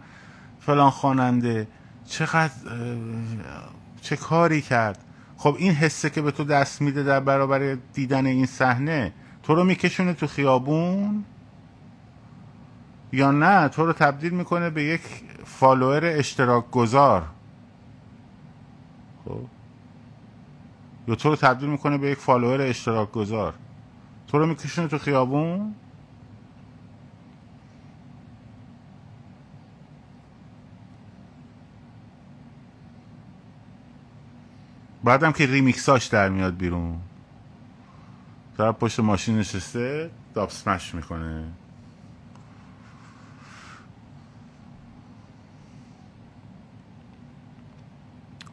فلان 0.60 0.90
خواننده 0.90 1.68
چقدر 2.06 2.54
چه 4.02 4.16
کاری 4.16 4.62
کرد؟ 4.62 5.04
خب 5.42 5.56
این 5.60 5.72
حسه 5.72 6.10
که 6.10 6.22
به 6.22 6.32
تو 6.32 6.44
دست 6.44 6.82
میده 6.82 7.04
در 7.04 7.20
برابر 7.20 7.78
دیدن 7.94 8.26
این 8.26 8.46
صحنه 8.46 9.14
تو 9.44 9.56
رو 9.56 9.64
میکشونه 9.64 10.14
تو 10.14 10.28
خیابون؟ 10.28 11.24
یا 13.12 13.32
نه؟ 13.32 13.68
تو 13.68 13.86
رو 13.86 13.94
تبدیل 13.94 14.34
می‌کنه 14.34 14.70
به 14.70 14.84
یک 14.84 15.02
follower 15.46 16.06
اشتراک 16.06 16.72
گذار. 16.72 17.26
خب. 19.26 19.40
یا 21.08 21.16
تو 21.16 21.30
رو 21.30 21.36
تبدیل 21.36 21.70
می‌کنه 21.70 21.98
به 21.98 22.10
یک 22.10 22.18
follower 22.18 22.62
اشتراک 22.62 23.12
گذار. 23.12 23.54
تو 24.28 24.40
رو 24.40 24.46
میکشونه 24.46 24.88
تو 24.88 24.98
خیابون؟ 24.98 25.76
بعدم 35.04 35.32
که 35.32 35.46
ریمیکساش 35.46 36.06
در 36.06 36.30
میاد 36.30 36.58
بیرون. 36.58 36.98
طرف 38.58 38.76
پشت 38.76 39.00
ماشین 39.00 39.40
نشسته 39.40 40.12
داب 40.34 40.50
سمش 40.50 40.96
می‌کنه. 40.96 41.44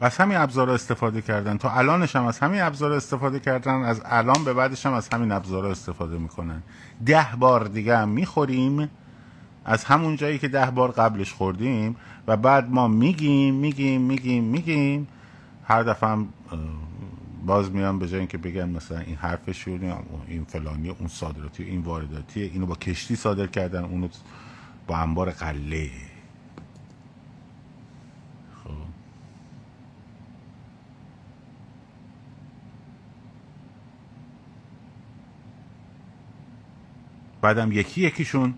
از 0.01 0.17
همین 0.17 0.37
ابزار 0.37 0.71
استفاده 0.71 1.23
کردن. 1.23 1.57
تا 1.57 1.71
الانش 1.71 2.17
هم 2.17 2.27
از 2.27 2.39
همین 2.39 2.61
ابزار 2.61 2.93
استفاده 2.93 3.41
کردن 3.41 3.75
از 3.75 4.03
الان 4.05 4.45
به 4.45 4.53
بعدش 4.53 4.87
هم 4.87 4.93
از 4.93 5.09
همین 5.13 5.33
ابزار 5.33 5.67
استفاده 5.67 6.19
می‌کنن. 6.19 6.63
ده 7.07 7.27
بار 7.39 7.65
دیگه 7.65 7.99
هم 7.99 8.09
می‌خوریم. 8.09 8.91
از 9.65 9.85
همون 9.85 10.17
جایی 10.17 10.39
که 10.39 10.49
ده 10.49 10.71
بار 10.71 10.91
قبلش 10.91 11.33
خوردیم 11.33 11.97
و 12.27 12.37
بعد 12.37 12.71
ما 12.71 12.89
میگیم 12.89 13.55
میگیم 13.55 14.01
میگیم 14.01 14.45
میگیم. 14.45 15.09
هر 15.69 15.83
دفعه 15.83 16.11
هم 16.11 16.29
باز 17.47 17.71
میان 17.71 17.99
به 17.99 18.09
جای 18.09 18.19
اینکه 18.19 18.39
بگن 18.39 18.69
مثلا 18.69 18.99
این 18.99 19.17
حرفشون 19.17 19.93
این 20.29 20.45
فلانی 20.45 20.89
اون 20.89 21.09
صادراتی 21.09 21.63
این 21.63 21.81
وارداتی 21.81 22.43
اینو 22.43 22.67
با 22.67 22.75
کشتی 22.75 23.17
صادر 23.17 23.47
کردن 23.47 23.85
اونو 23.85 24.09
با 24.87 24.97
انبار 24.97 25.31
قله. 25.31 25.91
خب. 28.65 28.71
بعدم 37.43 37.73
یکی 37.73 38.01
یکیشون 38.01 38.55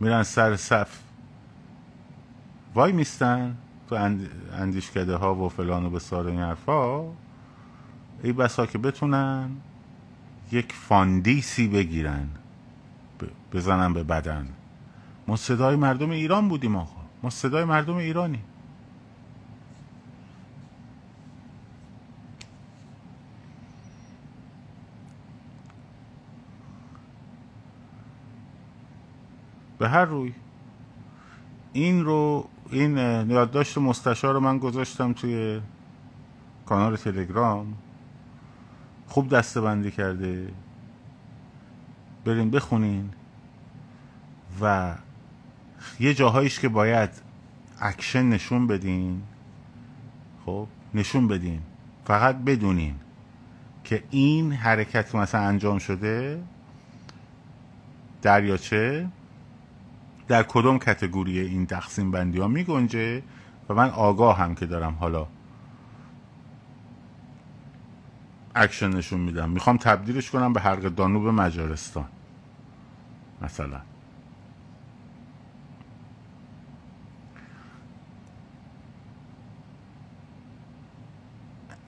میرن 0.00 0.22
سر 0.22 0.56
صف 0.56 0.98
وای 2.74 2.92
میستن؟ 2.92 3.56
تو 3.92 3.98
اندیشکده 4.52 5.16
ها 5.16 5.34
و 5.34 5.48
فلان 5.48 5.84
و 5.84 5.90
بسار 5.90 6.26
این 6.26 6.40
حرفا 6.40 7.04
ای 8.22 8.32
بسا 8.32 8.66
که 8.66 8.78
بتونن 8.78 9.50
یک 10.52 10.72
فاندیسی 10.72 11.68
بگیرن 11.68 12.28
بزنن 13.52 13.92
به 13.92 14.02
بدن. 14.02 14.48
ما 15.28 15.36
صدای 15.36 15.76
مردم 15.76 16.10
ایران 16.10 16.48
بودیم 16.48 16.76
آقا. 16.76 17.00
ما 17.22 17.30
صدای 17.30 17.64
مردم 17.64 17.96
ایرانی. 17.96 18.42
به 29.78 29.88
هر 29.88 30.04
روی 30.04 30.32
این 31.72 32.04
رو 32.04 32.48
این 32.72 32.96
یادداشت 33.30 33.78
مستشار 33.78 34.34
رو 34.34 34.40
من 34.40 34.58
گذاشتم 34.58 35.12
توی 35.12 35.60
کانال 36.66 36.96
تلگرام. 36.96 37.74
خوب 39.06 39.28
دسته 39.28 39.60
بندی 39.60 39.90
کرده. 39.90 40.48
برین 42.24 42.50
بخونین. 42.50 43.10
و 44.60 44.94
یه 46.00 46.14
جاهایش 46.14 46.60
که 46.60 46.68
باید 46.68 47.10
اکشن 47.80 48.22
نشون 48.22 48.66
بدین. 48.66 49.22
خب 50.46 50.66
نشون 50.94 51.28
بدین. 51.28 51.60
فقط 52.04 52.36
بدونین 52.36 52.94
که 53.84 54.04
این 54.10 54.52
حرکت 54.52 55.14
مثلا 55.14 55.40
انجام 55.40 55.78
شده 55.78 56.42
دریاچه 58.22 59.08
در 60.28 60.42
کدوم 60.42 60.78
کتگوری 60.78 61.38
این 61.38 61.66
تقسیم 61.66 62.10
بندی 62.10 62.38
ها 62.38 62.48
می 62.48 62.64
گنجه 62.64 63.22
و 63.68 63.74
من 63.74 63.90
آگاه 63.90 64.38
هم 64.38 64.54
که 64.54 64.66
دارم 64.66 64.94
حالا. 64.94 65.26
اکشن 68.54 68.88
نشون 68.88 69.20
میدم. 69.20 69.50
می‌خوام 69.50 69.76
تبدیلش 69.76 70.30
کنم 70.30 70.52
به 70.52 70.60
حرق 70.60 70.80
دانوب 70.80 71.26
مجارستان. 71.26 72.08
مثلا. 73.42 73.80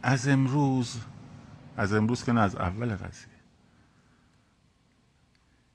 از 0.03 0.29
امروز 0.29 1.01
از 1.77 1.93
امروز 1.93 2.25
که 2.25 2.33
نه 2.33 2.41
از 2.41 2.57
اول 2.57 2.97
قضیه. 2.97 3.35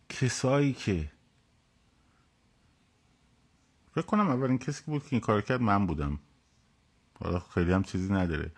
کسایی 0.09 0.73
که 0.73 1.11
فکر 3.91 4.05
کنم 4.05 4.29
اولین 4.29 4.57
کسی 4.57 4.83
بود 4.85 5.03
که 5.03 5.07
این 5.11 5.19
کار 5.19 5.41
کرد 5.41 5.61
من 5.61 5.87
بودم. 5.87 6.19
حالا 7.19 7.39
خیلی 7.39 7.71
هم 7.71 7.83
چیزی 7.83 8.13
نداره. 8.13 8.51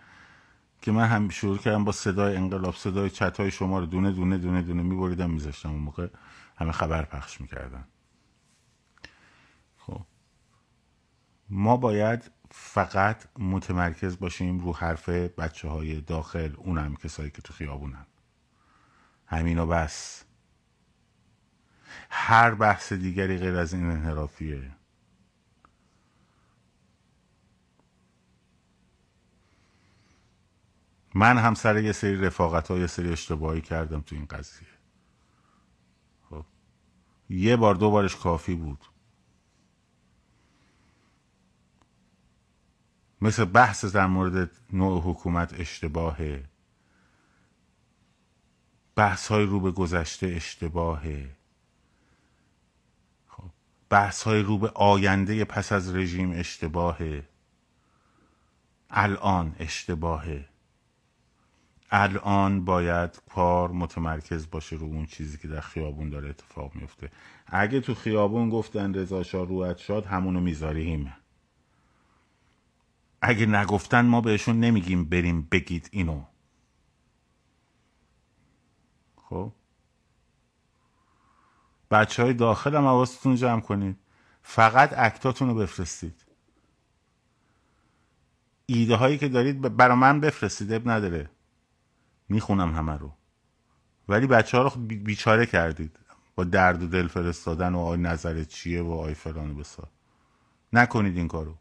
که 0.82 0.92
من 0.92 1.08
هم 1.08 1.30
شروع 1.30 1.58
کردم 1.58 1.84
با 1.84 1.92
صدای 1.92 2.36
انقلاب 2.36 2.76
صدای 2.76 3.10
چت 3.10 3.38
های 3.38 3.52
شما 3.52 3.80
رو 3.80 3.86
دونه 3.86 4.12
دونه 4.12 4.38
دونه 4.38 4.62
دونه 4.62 4.84
میبریدم 4.84 5.30
میذاشتم 5.30 5.70
اون 5.70 5.82
موقع 5.82 6.08
همه 6.58 6.72
خبر 6.72 7.06
پخش 7.06 7.42
می‌کردن. 7.42 7.88
خب. 9.78 10.02
ما 11.50 11.78
باید 11.78 12.32
فقط 12.52 13.40
متمرکز 13.40 14.20
باشیم 14.20 14.60
رو 14.60 14.74
حرف 14.74 15.10
بچه 15.10 15.68
های 15.68 16.02
داخل 16.02 16.54
اونم 16.58 16.96
کسایی 16.96 17.30
که 17.30 17.42
تو 17.42 17.54
خیابونن. 17.54 18.06
همین 19.26 19.60
و 19.60 19.68
بس. 19.68 20.24
هر 22.10 22.56
بحث 22.56 22.94
دیگری 22.94 23.38
غیر 23.38 23.56
از 23.56 23.74
این 23.74 23.86
انحرافیه. 23.86 24.72
من 31.16 31.38
هم 31.38 31.54
سر 31.54 31.84
یه 31.84 31.92
سری 31.92 32.22
رفاقت 32.22 32.68
ها 32.68 32.78
یه 32.78 32.88
سری 32.88 33.12
اشتباهی 33.12 33.62
کردم 33.62 34.02
تو 34.02 34.16
این 34.16 34.26
قضیه. 34.26 34.68
خب. 36.30 36.46
یه 37.30 37.56
بار 37.56 37.76
دو 37.76 37.92
بارش 37.92 38.16
کافی 38.16 38.56
بود. 38.56 38.86
مثل 43.22 43.46
بحث 43.46 43.86
در 43.86 44.08
مورد 44.08 44.52
نوع 44.74 45.02
حکومت 45.02 45.60
اشتباهه. 45.60 46.44
بحث 48.96 49.28
های 49.28 49.46
رو 49.46 49.60
به 49.60 49.72
گذشته 49.72 50.28
اشتباهه. 50.28 51.36
خب. 53.28 53.50
بحث 53.90 54.24
های 54.24 54.42
رو 54.42 54.58
به 54.58 54.70
آینده 54.70 55.46
پس 55.46 55.72
از 55.72 55.96
رژیم 55.96 56.32
اشتباهه. 56.32 57.28
الان 58.90 59.56
اشتباهه. 59.60 60.51
الان 61.92 62.66
باید 62.66 63.22
کار 63.30 63.72
متمرکز 63.72 64.50
باشه 64.50 64.76
رو 64.76 64.86
اون 64.86 65.06
چیزی 65.06 65.38
که 65.38 65.48
در 65.48 65.62
خیابون 65.62 66.10
داره 66.10 66.30
اتفاق 66.30 66.76
میفته. 66.76 67.12
اگه 67.48 67.82
تو 67.82 67.96
خیابون 67.96 68.50
گفتن 68.50 68.94
رضا 68.94 69.24
شاه 69.24 69.48
روحت 69.48 69.78
شاد 69.78 70.06
همونو 70.06 70.40
می‌ذاریم. 70.42 71.14
اگه 73.22 73.46
نگفتن 73.46 74.06
ما 74.06 74.22
بهشون 74.22 74.60
نمیگیم 74.60 75.06
بریم 75.06 75.42
بگید 75.42 75.90
اینو. 75.92 76.24
خب؟ 79.16 79.52
بچه 81.92 82.24
های 82.24 82.34
داخل 82.34 82.76
هم 82.76 82.86
حواستون 82.86 83.36
جمع 83.36 83.62
کنید. 83.62 83.98
فقط 84.44 84.94
اکتاتون 84.98 85.48
رو 85.48 85.56
بفرستید. 85.56 86.26
ایده 88.66 88.96
هایی 88.96 89.18
که 89.18 89.28
دارید 89.28 89.62
برا 89.78 89.96
من 89.96 90.20
بفرستید 90.20 90.74
اب 90.74 90.90
نداره. 90.90 91.30
می‌خونم 92.32 92.76
همه 92.76 92.98
رو. 92.98 93.14
ولی 94.08 94.28
بچه 94.28 94.58
ها 94.58 94.64
رو 94.64 94.70
بیچاره 94.80 95.46
کردید. 95.46 96.00
با 96.36 96.44
درد 96.44 96.84
و 96.84 96.88
دل 96.88 97.08
فرستادن 97.08 97.76
و 97.76 97.80
آی 97.80 97.98
نظرت 97.98 98.48
چیه 98.48 98.82
و 98.82 98.92
آی 98.92 99.14
فلان 99.14 99.52
و 99.52 99.56
بسار. 99.56 99.90
نکنید 100.74 101.18
این 101.18 101.28
کارو. 101.28 101.58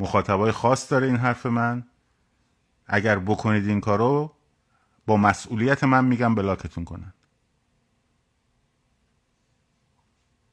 مخاطبای 0.00 0.52
خاص 0.52 0.92
داره 0.92 1.06
این 1.06 1.16
حرف 1.16 1.46
من. 1.46 1.86
اگر 2.86 3.18
بکنید 3.18 3.68
این 3.68 3.80
کارو 3.80 4.36
با 5.06 5.16
مسئولیت 5.16 5.84
من 5.84 6.04
میگم 6.04 6.34
block 6.34 6.65
تون 6.65 6.84
کنن. 6.84 7.14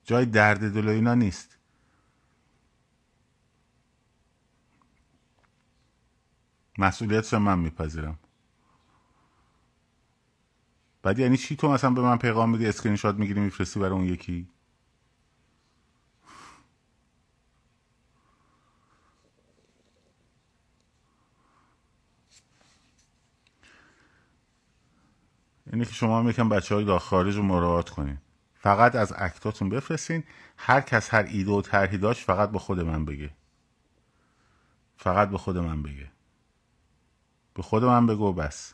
جای 0.04 0.26
درد 0.26 0.74
دل 0.74 0.90
اینا 0.90 1.14
نیست. 1.14 1.59
مسئولیتش 6.80 7.34
من 7.34 7.60
میپذیرم. 7.60 8.20
بعد 11.02 11.20
یعنی 11.20 11.38
چی 11.38 11.56
تو 11.56 11.72
مثلا 11.72 11.90
به 11.90 12.02
من 12.02 12.18
پیغام 12.18 12.50
میدی 12.50 12.68
اسکرین 12.68 12.96
شات 12.96 13.16
می‌گیری 13.16 13.40
میفرستی 13.40 13.80
برای 13.80 13.92
اون 13.92 14.06
یکی؟ 14.06 14.48
اینه 25.74 25.86
که 25.86 25.94
شما 25.94 26.20
هم 26.20 26.30
یکم 26.30 26.50
بچه 26.50 26.76
های 26.76 26.86
داخل 26.86 27.06
خارج 27.06 27.36
رو 27.36 27.44
مراعات 27.44 27.90
کنین. 27.90 28.18
فقط 28.54 28.96
از 28.96 29.14
اکتاتون 29.18 29.70
بفرستین. 29.70 30.24
هر 30.58 30.82
کس 30.82 31.14
هر 31.14 31.24
ایده 31.24 31.52
و 31.52 31.62
طرحی 31.62 31.98
داشت 31.98 32.26
فقط 32.26 32.52
به 32.52 32.60
خود 32.60 32.80
من 32.80 33.06
بگه. 33.06 33.30
فقط 34.98 35.30
به 35.30 35.38
خود 35.38 35.58
من 35.58 35.84
بگه. 35.84 36.12
به 37.60 37.64
خود 37.64 37.84
من 37.84 38.06
بگو 38.06 38.34
بس. 38.34 38.74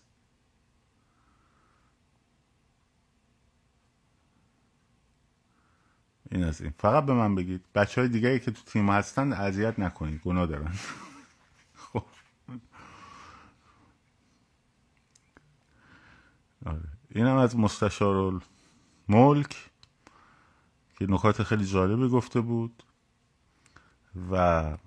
این 6.31 6.43
از 6.43 6.61
این. 6.61 6.73
فقط 6.77 7.05
به 7.05 7.13
من 7.13 7.35
بگید. 7.35 7.65
بچه 7.75 8.01
های 8.01 8.09
دیگری 8.09 8.39
که 8.39 8.51
تو 8.51 8.61
تیم 8.65 8.89
هستن 8.89 9.33
اذیت 9.33 9.79
نکنید. 9.79 10.21
گناه 10.21 10.45
دارن. 10.45 10.73
خب. 11.93 12.03
آره. 16.65 16.89
این 17.09 17.25
هم 17.25 17.37
از 17.37 17.57
مستشار 17.57 18.41
ملک 19.09 19.71
که 20.99 21.05
نکات 21.11 21.43
خیلی 21.43 21.65
جالبی 21.65 22.09
گفته 22.09 22.41
بود 22.41 22.83
و 24.31 24.77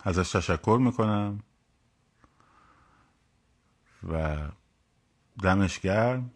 ازش 0.00 0.30
تشکر 0.30 0.78
می‌کنم. 0.82 1.40
و 4.12 4.36
دمش 5.42 5.80
گرم. 5.80 6.30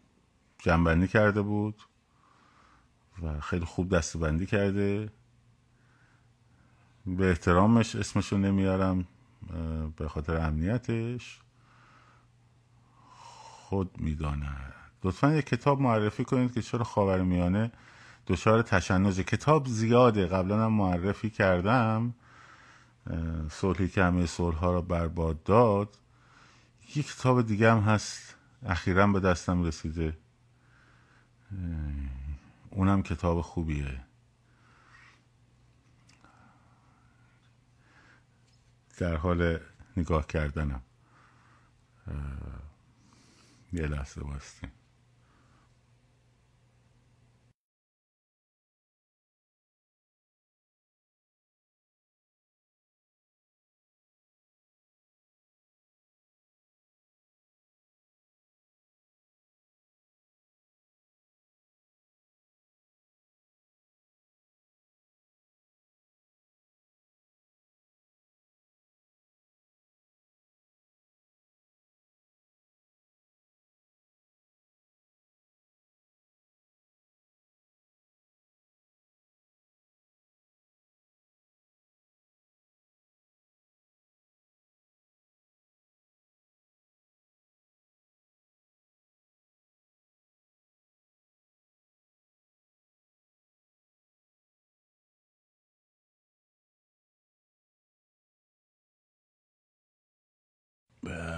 جنبندی 0.58 1.08
کرده 1.08 1.42
بود 1.42 1.82
و 3.22 3.40
خیلی 3.40 3.64
خوب 3.64 3.96
دستبندی 3.96 4.46
کرده. 4.46 5.12
به 7.06 7.28
احترامش 7.28 7.96
اسمشو 7.96 8.38
نمیارم 8.38 9.06
به 9.96 10.08
خاطر 10.08 10.36
امنیتش. 10.36 11.40
خود 13.10 14.00
می‌داند. 14.00 14.74
لطفا 15.04 15.34
یک 15.34 15.46
کتاب 15.46 15.80
معرفی 15.80 16.24
کنید 16.24 16.54
که 16.54 16.62
چرا 16.62 16.84
خاور 16.84 17.22
میانه 17.22 17.72
دچار 18.26 18.62
تشنج. 18.62 19.20
کتاب 19.20 19.66
زیاده. 19.66 20.26
قبلا 20.26 20.64
هم 20.64 20.72
معرفی 20.72 21.30
کردم. 21.30 22.14
صلحی 23.50 23.88
که 23.88 24.04
همه 24.04 24.26
صلح 24.26 24.56
ها 24.56 24.72
را 24.72 24.80
برباد 24.80 25.42
داد. 25.42 25.96
یک 26.96 27.06
کتاب 27.06 27.46
دیگه 27.46 27.72
هم 27.72 27.80
هست. 27.80 28.34
اخیرا 28.66 29.06
به 29.06 29.20
دستم 29.20 29.62
رسیده. 29.64 30.18
اونم 32.70 33.02
کتاب 33.02 33.40
خوبیه. 33.40 34.00
در 38.98 39.16
حال 39.16 39.60
نگاه 39.96 40.26
کردنم. 40.26 40.82
یه 43.72 43.86
لحظه 43.86 44.20
باستیم 44.20 44.70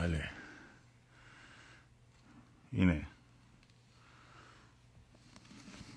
بله. 0.02 0.30
اینه. 2.72 3.06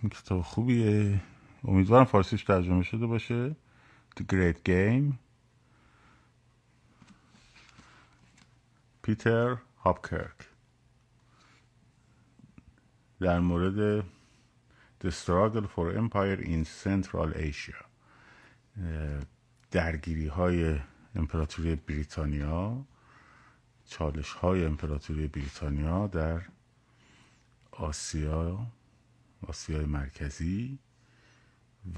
این 0.01 0.09
کتاب 0.09 0.41
خوبیه. 0.41 1.21
امیدوارم 1.63 2.05
فارسیش 2.05 2.43
ترجمه 2.43 2.83
شده 2.83 3.05
باشه. 3.05 3.55
The 4.19 4.23
Great 4.23 4.57
Game. 4.69 5.13
پیتر 9.01 9.57
هاپکرک 9.77 10.49
در 13.19 13.39
مورد 13.39 14.01
The 15.03 15.11
Struggle 15.11 15.67
for 15.75 15.93
Empire 15.97 16.41
in 16.41 16.65
Central 16.83 17.33
Asia. 17.35 17.85
درگیری 19.71 20.27
های 20.27 20.79
امپراتوری 21.15 21.75
بریتانیا. 21.75 22.85
چالش 23.86 24.31
های 24.31 24.65
امپراتوری 24.65 25.27
بریتانیا 25.27 26.07
در 26.07 26.41
آسیا 27.71 28.67
آسیای 29.47 29.86
مرکزی 29.86 30.79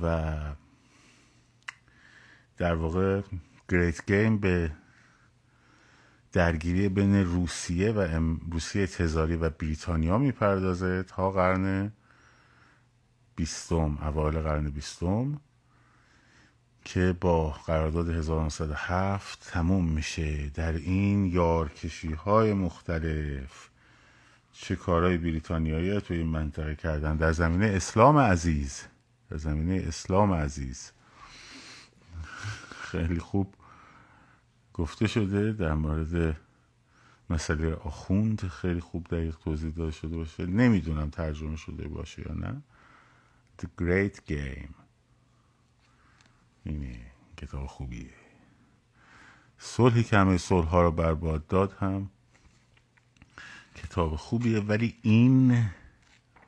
و 0.02 0.36
در 2.58 2.74
واقع 2.74 3.22
گریت 3.70 4.06
گیم 4.12 4.38
به 4.38 4.72
درگیری 6.32 6.90
بین 6.90 7.16
روسیه 7.16 7.92
و 7.92 8.00
روسیه 8.52 8.88
تزاری 8.88 9.36
و 9.36 9.50
بریتانیا 9.50 10.18
می‌پردازه 10.18 11.04
تا 11.04 11.32
قرن 11.32 11.92
بیستم 13.36 13.98
اوایل 14.02 14.40
قرن 14.40 14.70
بیستم. 14.70 15.42
که 16.88 17.16
با 17.22 17.50
قرارداد 17.50 18.10
1907 18.10 19.48
تموم 19.52 19.86
میشه 19.86 20.50
در 20.50 20.74
این 20.74 21.26
یارکشی 21.26 22.14
های 22.14 22.54
مختلف. 22.54 23.70
چه 24.54 24.76
کارهای 24.76 25.18
بریتانیایی 25.18 26.02
توی 26.02 26.18
این 26.18 26.28
منطقه 26.28 26.76
کردن؟ 26.76 27.16
در 27.16 27.32
زمینه 27.32 27.66
اسلام 27.66 28.18
عزیز. 28.18 28.84
در 29.30 29.38
زمینه 29.38 29.84
اسلام 29.88 30.34
عزیز. 30.34 30.92
خیلی 32.82 33.20
خوب 33.20 33.54
گفته 34.74 35.08
شده 35.08 35.52
در 35.52 35.74
مورد 35.74 36.38
مسئله 37.30 37.74
آخوند. 37.74 38.48
خیلی 38.48 38.80
خوب 38.80 39.08
دقیق 39.08 39.36
توضیح 39.36 39.72
داده 39.72 39.92
شده 39.92 40.18
باشه. 40.18 40.46
نمی‌دونم 40.46 41.10
ترجمه 41.10 41.56
شده 41.56 41.88
باشه 41.88 42.22
یا 42.22 42.34
نه. 42.34 42.62
The 43.62 43.66
Great 43.82 44.32
Game. 44.32 44.87
اینه 46.68 47.12
کتاب 47.38 47.68
خوبیه. 47.68 48.14
صلحی 49.58 50.04
که 50.04 50.18
همه 50.18 50.38
صلح 50.38 50.68
ها 50.68 50.82
رو 50.82 50.92
برباد 50.92 51.48
داد 51.48 51.72
هم 51.72 52.10
کتاب 53.76 54.16
خوبیه 54.16 54.60
ولی 54.60 54.98
این 55.02 55.66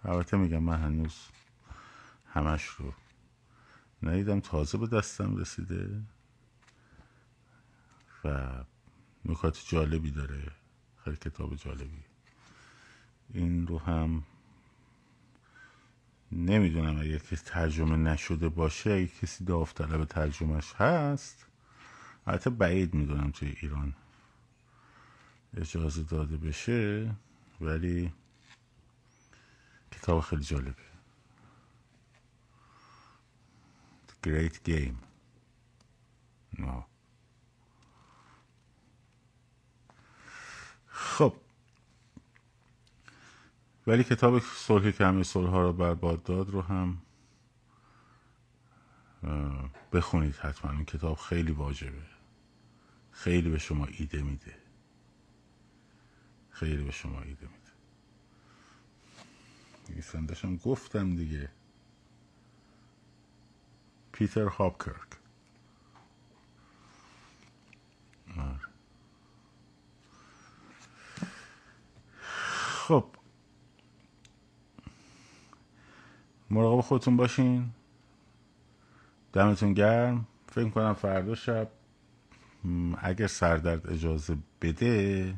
البته 0.03 0.37
میگم 0.37 0.63
من 0.63 0.81
هنوز 0.81 1.15
همش 2.33 2.65
رو 2.65 2.93
ندیدم 4.03 4.39
تازه 4.39 4.77
به 4.77 4.87
دستم 4.87 5.35
رسیده 5.35 6.01
و 8.23 8.49
نکات 9.25 9.63
جالبی 9.67 10.11
داره 10.11 10.51
خیلی 11.03 11.17
کتاب 11.17 11.55
جالبی. 11.55 12.03
این 13.33 13.67
رو 13.67 13.79
هم 13.79 14.23
نمی‌دونم 16.31 16.99
اگه 16.99 17.19
کسی 17.19 17.35
ترجمه 17.35 17.95
نشده 17.95 18.49
باشه 18.49 18.91
اگه 18.91 19.07
کسی 19.07 19.45
داوطلب 19.45 20.05
ترجمهش 20.05 20.73
هست. 20.73 21.45
البته 22.27 22.49
بعید 22.49 22.93
می‌دونم 22.93 23.31
توی 23.31 23.57
ایران 23.61 23.93
اجازه 25.57 26.03
داده 26.03 26.37
بشه 26.37 27.15
ولی 27.61 28.13
کتاب 29.91 30.21
خیلی 30.21 30.43
جالبه. 30.43 30.75
The 34.07 34.27
Great 34.27 34.69
Game. 34.69 34.97
No. 36.57 36.83
خب. 40.87 41.33
ولی 43.87 44.03
کتاب 44.03 44.39
صلح 44.39 45.03
همه 45.03 45.23
صلح 45.23 45.49
ها 45.49 45.61
رو 45.61 45.73
برباد 45.73 46.23
داد 46.23 46.49
رو 46.49 46.61
هم 46.61 47.01
بخونید 49.93 50.35
حتما. 50.35 50.71
این 50.71 50.85
کتاب 50.85 51.17
خیلی 51.17 51.51
واجبه. 51.51 52.01
خیلی 53.11 53.49
به 53.49 53.59
شما 53.59 53.85
ایده 53.85 54.21
میده. 54.21 54.55
خیلی 56.49 56.83
به 56.83 56.91
شما 56.91 57.21
ایده 57.21 57.47
میده. 57.47 57.71
نویسندشم 59.89 60.55
گفتم 60.57 61.15
دیگه. 61.15 61.49
پیتر 64.11 64.45
هاپکرک 64.45 65.17
آره. 68.37 68.59
خب. 72.87 73.18
مراقب 76.59 76.81
خودتون 76.81 77.17
باشین. 77.17 77.69
دمتون 79.33 79.73
گرم. 79.73 80.27
فکر 80.47 80.69
کنم 80.69 80.93
فردا 80.93 81.35
شب 81.35 81.69
اگر 83.01 83.27
سردرد 83.27 83.89
اجازه 83.91 84.37
بده 84.61 85.35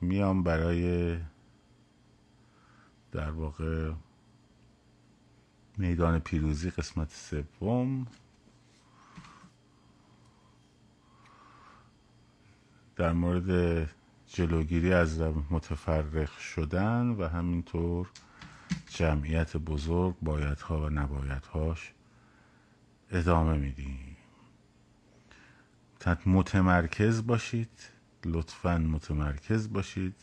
میام 0.00 0.42
برای 0.42 1.16
در 3.12 3.30
واقع 3.30 3.92
میدان 5.76 6.18
پیروزی 6.18 6.70
قسمت 6.70 7.10
سوم. 7.10 8.06
در 12.96 13.12
مورد 13.12 13.88
جلوگیری 14.26 14.92
از 14.92 15.20
متفرق 15.50 16.38
شدن 16.38 17.08
و 17.08 17.28
همینطور 17.28 18.10
جمعیت 18.88 19.56
بزرگ 19.56 20.16
بایدها 20.22 20.86
و 20.86 20.90
نبایدهاش 20.90 21.92
ادامه 23.10 23.58
میدیم. 23.58 24.16
متمرکز 26.26 27.26
باشید 27.26 27.70
لطفا 28.24 28.78
متمرکز 28.78 29.72
باشید. 29.72 30.14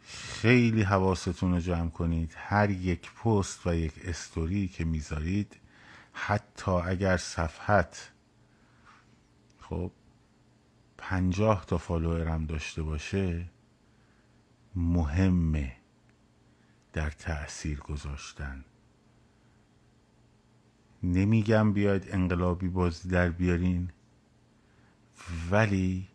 خیلی 0.00 0.82
حواستون 0.82 1.52
رو 1.52 1.60
جمع 1.60 1.90
کنید. 1.90 2.34
هر 2.36 2.70
یک 2.70 3.12
پست 3.12 3.66
و 3.66 3.74
یک 3.74 3.92
استوری 4.04 4.68
که 4.68 4.84
می‌ذارید 4.84 5.56
حتی 6.12 6.70
اگر 6.70 7.16
صفحت 7.16 8.10
خب 9.60 9.90
پنجاه 10.98 11.66
تا 11.66 11.78
فالوورم 11.78 12.46
داشته 12.46 12.82
باشه 12.82 13.44
مهمه. 14.76 15.77
در 16.92 17.10
تأثیر 17.10 17.80
گذاشتن. 17.80 18.64
نمیگم 21.02 21.72
بیاید 21.72 22.04
انقلابی 22.08 22.68
بازی 22.68 23.08
در 23.08 23.28
بیارین 23.28 23.90
ولی 25.50 26.08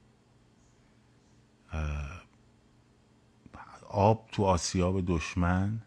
آب 3.90 4.30
تو 4.32 4.44
آسیاب 4.44 5.06
دشمن 5.06 5.82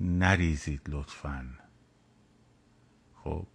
نریزید 0.00 0.80
لطفا. 0.88 1.46
خب 3.24 3.46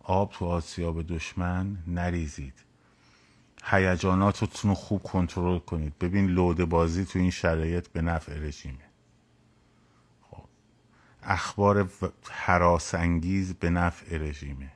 آب 0.00 0.32
تو 0.32 0.44
آسیاب 0.44 1.02
دشمن 1.02 1.78
نریزید. 1.86 2.64
هیجاناتتون 3.64 4.68
رو 4.68 4.74
خوب 4.74 5.02
کنترل 5.02 5.58
کنید. 5.58 5.98
ببین 5.98 6.26
لود 6.26 6.64
بازی 6.64 7.04
تو 7.04 7.18
این 7.18 7.30
شرایط 7.30 7.88
به 7.88 8.02
نفع 8.02 8.38
رژیمه. 8.38 8.89
اخبار 11.22 11.90
حراس 12.30 12.94
انگیز 12.94 13.54
به 13.54 13.70
نفع 13.70 14.16
رژیمه. 14.16 14.72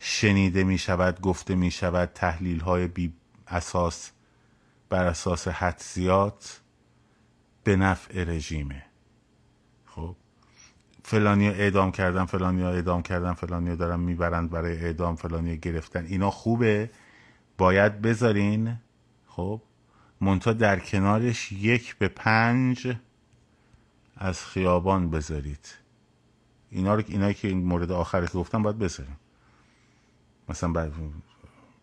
شنیده 0.00 0.64
می 0.64 0.78
شود 0.78 1.20
گفته 1.20 1.54
می 1.54 1.70
شود 1.70 2.10
تحلیل 2.14 2.60
های 2.60 2.86
بی 2.86 3.12
اساس 3.48 4.10
بر 4.88 5.06
اساس 5.06 5.48
حدسیات 5.48 6.60
به 7.64 7.76
نفع 7.76 8.24
رژیمه. 8.24 8.82
خب 9.86 10.16
فلانی 11.04 11.48
اعدام 11.48 11.92
کردن 11.92 12.24
فلانی 12.24 12.62
اعدام 12.62 13.02
کردن 13.02 13.32
فلانی 13.32 13.76
دارن 13.76 14.00
می‌برند 14.00 14.50
برای 14.50 14.84
اعدام 14.84 15.16
فلانی 15.16 15.58
گرفتن. 15.58 16.06
اینا 16.06 16.30
خوبه. 16.30 16.90
باید 17.58 18.02
بذارین. 18.02 18.76
خب 19.26 19.62
منتها 20.20 20.52
در 20.52 20.78
کنارش 20.78 21.52
یک 21.52 21.96
به 21.96 22.08
پنج 22.08 22.96
از 24.18 24.44
خیابان 24.44 25.10
بذارید. 25.10 25.74
اینا 26.70 26.94
رو 26.94 27.02
اینایی 27.06 27.34
که 27.34 27.48
این 27.48 27.64
مورد 27.64 27.92
آخر 27.92 28.26
که 28.26 28.32
گفتم 28.32 28.62
باید 28.62 28.78
بذاریم. 28.78 29.16
مثلا 30.48 30.72
بعد 30.72 30.92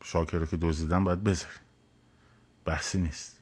شاکر 0.04 0.38
رو 0.38 0.46
که 0.46 0.58
دزدیدن 0.58 1.04
باید 1.04 1.24
بذاریم. 1.24 1.60
بحثی 2.66 3.02
نیست. 3.02 3.40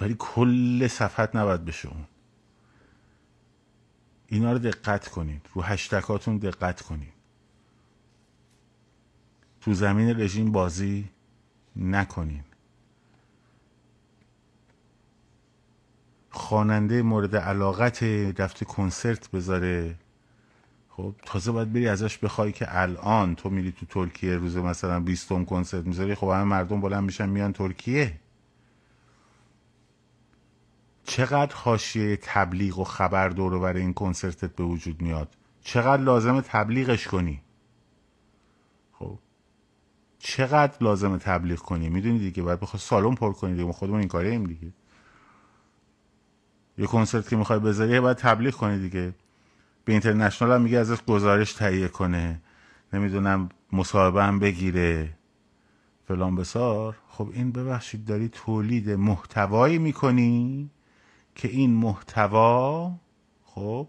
ولی 0.00 0.16
کل 0.18 0.88
صفحت 0.88 1.36
نباید 1.36 1.64
بشه 1.64 1.88
اون. 1.88 2.06
اینا 4.26 4.52
رو 4.52 4.58
دقت 4.58 5.08
کنید. 5.08 5.46
رو 5.54 5.62
هشتکاتون 5.62 6.38
دقت 6.38 6.82
کنید. 6.82 7.12
تو 9.60 9.74
زمین 9.74 10.20
رژیم 10.20 10.52
بازی 10.52 11.10
نکنین 11.76 12.44
خواننده 16.30 17.02
مورد 17.02 17.36
علاقت 17.36 18.02
رفته 18.38 18.64
کنسرت 18.64 19.30
بذاره. 19.30 19.94
خب 20.88 21.14
تازه 21.26 21.52
باید 21.52 21.72
بری 21.72 21.88
ازش 21.88 22.18
بخوای 22.18 22.52
که 22.52 22.66
الان 22.68 23.34
تو 23.34 23.50
میری 23.50 23.72
تو 23.72 23.86
ترکیه 23.86 24.36
روز 24.36 24.56
مثلا 24.56 25.00
بیستم 25.00 25.44
کنسرت 25.44 25.86
می‌ذاری 25.86 26.14
خب 26.14 26.26
همه 26.26 26.44
مردم 26.44 26.80
بلند 26.80 27.04
میشن 27.04 27.28
میان 27.28 27.52
ترکیه. 27.52 28.20
چقدر 31.04 31.54
حاشیه 31.54 32.18
تبلیغ 32.22 32.78
و 32.78 32.84
خبر 32.84 33.28
دور 33.28 33.58
برای 33.58 33.82
این 33.82 33.92
کنسرتت 33.92 34.56
به 34.56 34.64
وجود 34.64 35.02
میاد؟ 35.02 35.36
چقدر 35.62 36.02
لازم 36.02 36.40
تبلیغش 36.40 37.08
کنی؟ 37.08 37.42
خب 38.92 39.18
چقدر 40.18 40.76
لازم 40.80 41.18
تبلیغ 41.18 41.58
کنی؟ 41.58 41.88
می‌دونی 41.88 42.18
دیگه 42.18 42.42
باید 42.42 42.60
بخواد 42.60 42.80
سالن 42.80 43.14
پر 43.14 43.32
کنی 43.32 43.56
دیگه 43.56 43.72
خودمون 43.72 43.98
این 43.98 44.08
کاره 44.08 44.30
ایم 44.30 44.44
دیگه. 44.44 44.72
یه 46.80 46.86
کنسرت 46.86 47.28
که 47.28 47.36
می‌خوای 47.36 47.58
بذاری 47.58 48.00
باید 48.00 48.16
تبلیغ 48.16 48.54
کنی 48.54 48.78
دیگه. 48.78 49.14
به 49.84 49.92
اینترنشنال 49.92 50.52
هم 50.52 50.62
میگه 50.62 50.78
ازش 50.78 51.02
گزارش 51.02 51.52
تهیه 51.52 51.88
کنه. 51.88 52.40
نمی‌دونم 52.92 53.48
مصاحبه 53.72 54.24
هم 54.24 54.38
بگیره. 54.38 55.18
فلان 56.08 56.36
بسار. 56.36 56.96
خب 57.08 57.30
این 57.32 57.52
ببخشید 57.52 58.04
داری 58.04 58.28
تولید 58.28 58.90
محتوایی 58.90 59.78
می‌کنی 59.78 60.70
که 61.34 61.48
این 61.48 61.74
محتوا 61.74 62.92
خب 63.44 63.88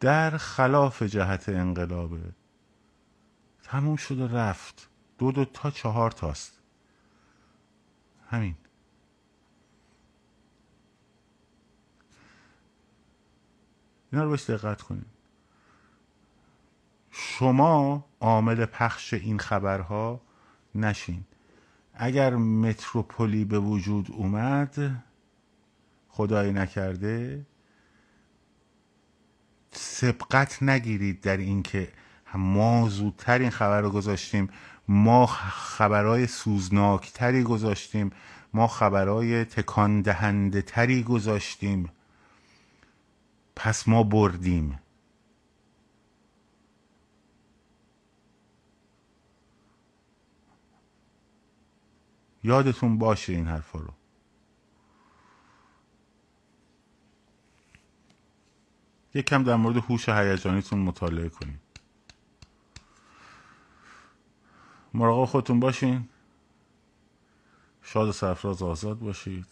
در 0.00 0.36
خلاف 0.36 1.02
جهت 1.02 1.48
انقلابه. 1.48 2.20
تموم 3.62 3.96
شد 3.96 4.20
و 4.20 4.28
رفت. 4.28 4.88
دو 5.18 5.32
دو 5.32 5.44
تا 5.44 5.70
چهار 5.70 6.10
تاست. 6.10 6.60
همین. 8.30 8.54
اینا 14.12 14.24
رو 14.24 14.30
بهش 14.30 14.50
دقت 14.50 14.82
کنید 14.82 15.06
شما 17.10 18.04
عامل 18.20 18.64
پخش 18.64 19.14
این 19.14 19.38
خبرها 19.38 20.20
نشین. 20.74 21.24
اگر 21.94 22.36
متروپولی 22.36 23.44
به 23.44 23.58
وجود 23.58 24.10
اومد 24.10 25.02
خدایی 26.08 26.52
نکرده 26.52 27.46
سبقت 29.72 30.62
نگیرید 30.62 31.20
در 31.20 31.36
اینکه 31.36 31.92
ما 32.34 32.88
زودتر 32.88 33.38
این 33.38 33.50
خبر 33.50 33.80
رو 33.80 33.90
گذاشتیم 33.90 34.50
ما 34.88 35.26
خبرهای 35.26 36.26
سوزناکتری 36.26 37.42
گذاشتیم 37.42 38.10
ما 38.54 38.66
خبرهای 38.66 39.44
تکان 39.44 40.02
دهنده 40.02 40.62
تری 40.62 41.02
گذاشتیم. 41.02 41.88
پس 43.62 43.88
ما 43.88 44.02
بردیم. 44.02 44.80
یادتون 52.44 52.98
باشه 52.98 53.32
این 53.32 53.46
حرفا 53.46 53.78
رو. 53.78 53.92
یکم 59.14 59.44
در 59.44 59.56
مورد 59.56 59.76
هوش 59.76 60.08
هیجانیتون 60.08 60.78
مطالعه 60.78 61.28
کنید. 61.28 61.60
مراقب 64.94 65.24
خودتون 65.24 65.60
باشین. 65.60 66.08
شاد 67.82 68.08
و 68.08 68.12
سرفراز 68.12 68.62
آزاد 68.62 68.98
باشید. 68.98 69.46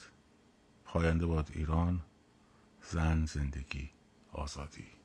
پاینده 0.84 1.26
باد 1.26 1.50
ایران. 1.54 2.00
زن 2.82 3.24
زندگی. 3.24 3.97
آزادی. 4.32 4.97